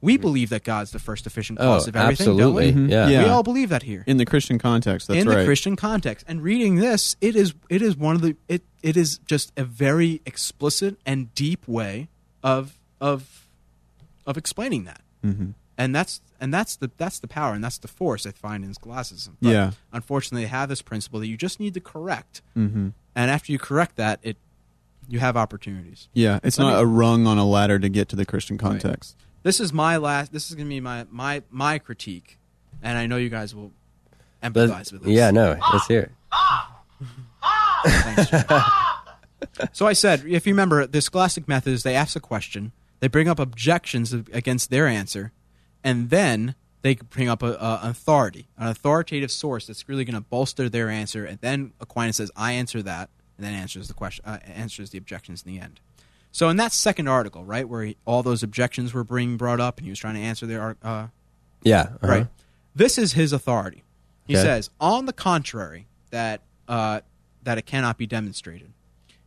[0.03, 1.67] We believe that God's the first efficient Mm-hmm.
[1.69, 2.71] Oh, cause of everything, absolutely.
[2.71, 2.87] don't we?
[2.87, 2.91] Mhm.
[2.91, 3.07] Yeah.
[3.07, 3.23] Yeah.
[3.23, 5.07] We all believe that here In the Christian context.
[5.07, 5.39] That's in right.
[5.39, 6.25] the Christian context.
[6.27, 9.63] And reading this, it is it is one of the it it is just a
[9.63, 12.09] very explicit and deep way
[12.43, 13.47] of of
[14.25, 15.01] of explaining that.
[15.25, 15.51] Mm-hmm.
[15.77, 18.73] And that's and that's the that's the power and that's the force I find in
[18.73, 19.37] scholasticism.
[19.41, 19.71] But Yeah.
[19.91, 22.89] Unfortunately, they have this principle that you just need to correct, Mm-hmm.
[23.15, 24.37] and after you correct that, it
[25.07, 26.07] you have opportunities.
[26.13, 28.57] Yeah, it's Let not me- a rung on a ladder to get to the Christian
[28.57, 29.15] context.
[29.43, 30.31] This is my last.
[30.31, 32.37] This is going to be my my my critique,
[32.81, 33.71] and I know you guys will
[34.41, 35.11] Let- empathize with this.
[35.11, 36.11] yeah, no, let's hear it.
[37.85, 38.61] Thanks, Jim.
[39.73, 42.71] so I said, if you remember, the scholastic method is they ask a question,
[43.01, 45.33] they bring up objections against their answer,
[45.83, 50.15] and then they bring up a, a an authority, an authoritative source that's really going
[50.15, 53.93] to bolster their answer, and then Aquinas says, "I answer that," and then answers the
[53.93, 55.81] question, uh, answers the objections in the end.
[56.33, 59.77] So in that second article, right, where he, all those objections were being brought up,
[59.77, 61.07] and he was trying to answer their uh,
[61.61, 62.07] Yeah, uh-huh.
[62.07, 62.27] right?
[62.75, 63.83] This is his authority.
[64.27, 64.43] He Okay.
[64.43, 67.01] says, on the contrary, that uh,
[67.43, 68.71] that it cannot be demonstrated.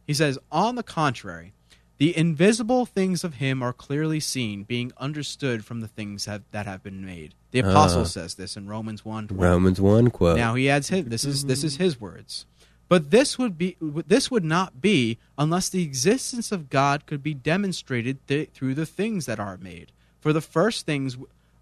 [0.07, 1.53] He says, on the contrary,
[1.99, 6.67] the invisible things of him are clearly seen, being understood from the things have, that
[6.67, 7.35] have been made.
[7.53, 8.05] The apostle Ah.
[8.05, 9.29] says this in Romans one.
[9.31, 10.37] Romans one quote.
[10.39, 12.47] Now he adds his, this is this is his words.
[12.89, 17.35] But this would be this would not be unless the existence of God could be
[17.35, 19.91] demonstrated th- through the things that are made.
[20.21, 21.17] For the first things,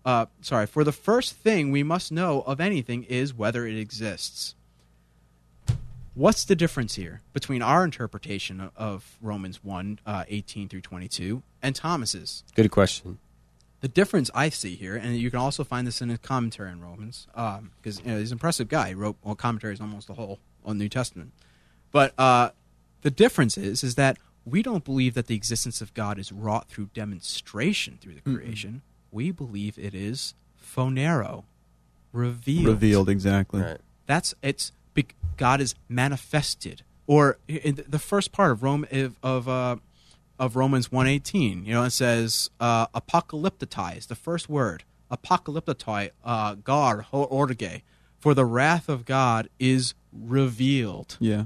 [0.05, 4.55] uh, sorry, for the first thing we must know of anything is whether it exists.
[6.15, 11.75] What's the difference here between our interpretation of, Romans 1, uh, 18 through 22, and
[11.75, 12.45] Thomas's?
[12.55, 13.19] Good question.
[13.81, 16.81] the difference I see here, and you can also find this in his commentary on
[16.81, 18.89] Romans, because you know, he's an impressive guy.
[18.89, 21.33] He wrote well, commentaries almost the whole on the New Testament.
[21.93, 22.51] But uh,
[23.03, 26.69] the difference is, is that we don't believe that the existence of God is wrought
[26.69, 28.83] through demonstration through the creation.
[29.11, 31.45] We believe it is phanero,
[32.13, 32.67] revealed.
[32.67, 33.63] Revealed exactly.
[33.63, 33.81] Right.
[34.07, 34.73] That's it's
[35.37, 39.77] God is manifested, or in the first part of Rome of of, uh,
[40.39, 41.65] of Romans one eighteen.
[41.65, 44.09] You know, it says uh, apocalyptized.
[44.09, 47.83] The first word apocalyptoi, uh, God ho orge,
[48.19, 51.17] for the wrath of God is revealed.
[51.21, 51.45] Yeah.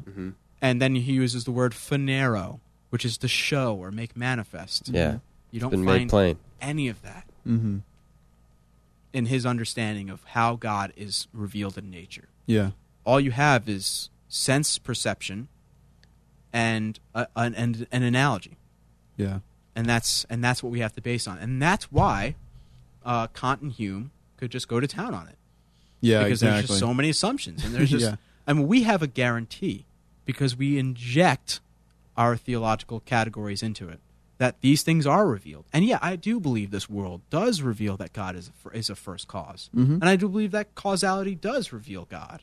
[0.61, 2.61] And then he uses the word phanero,
[2.91, 4.89] which is to show or make manifest.
[4.89, 5.19] Yeah.
[5.51, 6.37] you don't find plain.
[6.61, 7.79] any of that Mm-hmm.
[9.15, 12.71] in his understanding of how God is revealed in nature Yeah.
[13.07, 15.49] all you have is sense perception
[16.53, 18.59] and uh, an, and an analogy
[19.17, 19.39] Yeah.
[19.75, 22.35] and that's and that's what we have to base on and that's why
[23.05, 25.37] uh, Kant and Hume could just go to town on it
[26.03, 26.19] Yeah.
[26.25, 26.57] because exactly.
[26.59, 28.17] there's just so many assumptions and there's just Yeah.
[28.49, 29.87] I mean we have a guarantee
[30.25, 31.61] because we inject
[32.17, 34.01] our theological categories into it
[34.39, 38.13] that these things are revealed and yeah I do believe this world does reveal that
[38.13, 39.95] God is a, is a first because Mhm.
[40.01, 42.43] and I do believe that causality does reveal God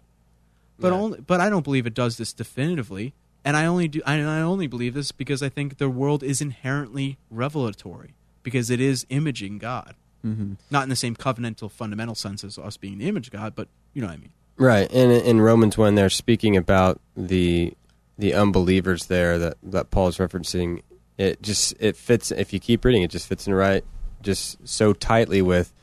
[0.80, 1.00] but Yeah.
[1.00, 4.42] only but I don't believe it does this definitively and I only do I, I
[4.42, 9.58] only believe this because I think the world is inherently revelatory because it is imaging
[9.58, 9.96] God
[10.26, 10.54] Mm-hmm.
[10.72, 13.68] not in the same covenantal fundamental sense as us being the image of God but
[13.94, 14.92] you know what I mean Right.
[14.92, 17.74] And in Romans one, they're speaking about the
[18.18, 20.82] the unbelievers there that that Paul's referencing.
[21.18, 22.32] It just it fits.
[22.32, 23.84] If you keep reading, it just fits in right,
[24.22, 25.74] just so tightly with.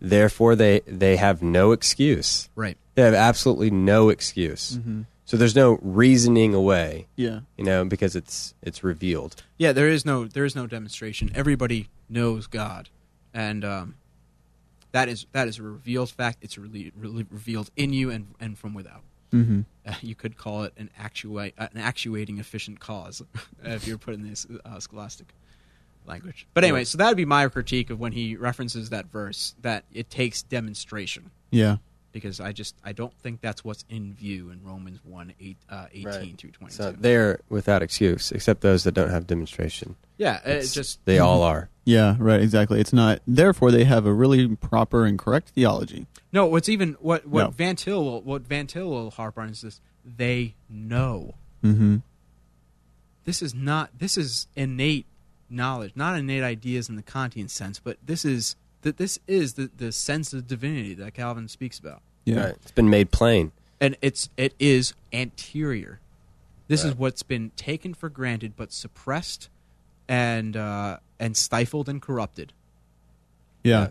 [0.00, 2.48] Therefore, they they have no excuse.
[2.56, 4.76] right They have absolutely no excuse.
[4.78, 5.02] Mm-hmm.
[5.24, 7.40] So there's no reasoning away, Yeah.
[7.56, 9.42] you know, because it's it's revealed.
[9.56, 12.88] yeah there is no there is no demonstration everybody knows God
[13.32, 13.94] and um,
[14.92, 18.58] that is that is a revealed fact it's really, really revealed in you and and
[18.58, 19.60] from without Mm-hmm.
[19.86, 23.22] uh, you could call it an actuate uh, an actuating efficient cause
[23.64, 25.28] if you're putting this uh, scholastic
[26.06, 26.46] language.
[26.52, 26.84] But anyway, Yeah.
[26.84, 30.42] so that would be my critique of when he references that verse that it takes
[30.42, 31.76] demonstration Yeah.
[32.12, 35.86] Because I just I don't think that's what's in view in Romans 1 8, uh,
[35.92, 36.38] 18 Right.
[36.38, 36.70] through 22.
[36.70, 39.96] So they're without excuse, except those that don't have demonstration.
[40.18, 41.68] yeah, it It's- just they all are.
[41.84, 42.14] Yeah.
[42.18, 42.40] Right.
[42.40, 42.78] Exactly.
[42.80, 43.20] It's not.
[43.26, 46.06] Therefore, they have a really proper and correct theology.
[46.32, 46.46] no.
[46.46, 47.50] What's even what what No.
[47.50, 51.34] Van Til will, what Van Til will harp on is this: they know.
[51.64, 51.96] Mm-hmm.
[53.24, 55.06] this is not this is innate
[55.48, 59.70] knowledge, not innate ideas in the Kantian sense, but this is that this is the,
[59.76, 62.02] the sense of divinity that Calvin speaks about.
[62.24, 62.44] Yeah.
[62.44, 62.54] Right.
[62.62, 63.52] It's been made plain.
[63.80, 66.00] And it's it is anterior.
[66.68, 69.50] This is what's been taken for granted but suppressed
[70.08, 72.52] and uh, and stifled and corrupted.
[73.62, 73.88] Yeah.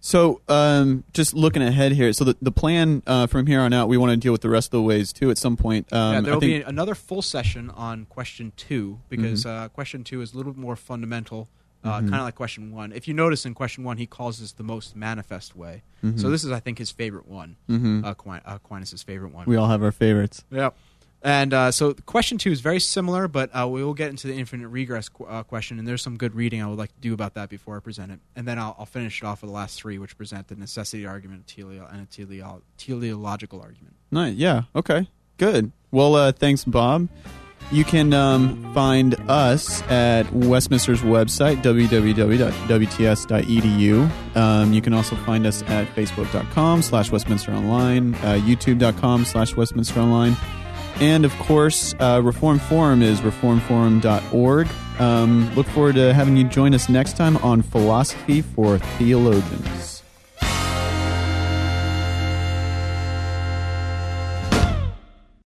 [0.00, 3.88] So, um, just looking ahead here, so the, the plan uh, from here on out,
[3.88, 5.92] we want to deal with the rest of the ways too at some point.
[5.92, 10.04] Um, yeah, there will think- be another full session on question two because uh, question
[10.04, 11.48] two is a little bit more fundamental,
[11.84, 12.10] uh, Mhm.
[12.10, 12.92] kind of like question one.
[12.92, 15.82] If you notice in question one, he calls this the most manifest way.
[16.04, 16.20] Mhm.
[16.20, 17.56] So this is, I think, his favorite one.
[17.68, 18.04] Mhm.
[18.04, 19.46] uh, Aquin- Aquinas' favorite one.
[19.46, 20.44] we all have our favorites.
[20.50, 20.76] Yep.
[21.22, 24.32] And uh, so question two is very similar, but uh, we will get into the
[24.34, 27.12] infinite regress qu- uh, question, and there's some good reading I would like to do
[27.12, 28.20] about that before I present it.
[28.36, 31.04] And then I'll, I'll finish it off with the last three, which present the necessity
[31.04, 33.96] argument teleo- and a teleo- teleological argument.
[34.10, 34.34] Nice.
[34.36, 34.62] Yeah.
[34.74, 35.08] Okay.
[35.36, 35.72] Good.
[35.90, 37.08] Well, uh, thanks, Bob.
[37.72, 41.96] You can um, find us at Westminster's website, www.wts.edu.
[44.36, 50.00] Um, you can also find us at facebook.com slash Westminster Online, uh, youtube.com slash Westminster
[50.00, 50.36] Online.
[50.96, 54.68] And, of course, uh, Reformed Forum is reformedforum.org.
[54.98, 59.99] Um, look forward to having you join us next time on Philosophy for Theologians.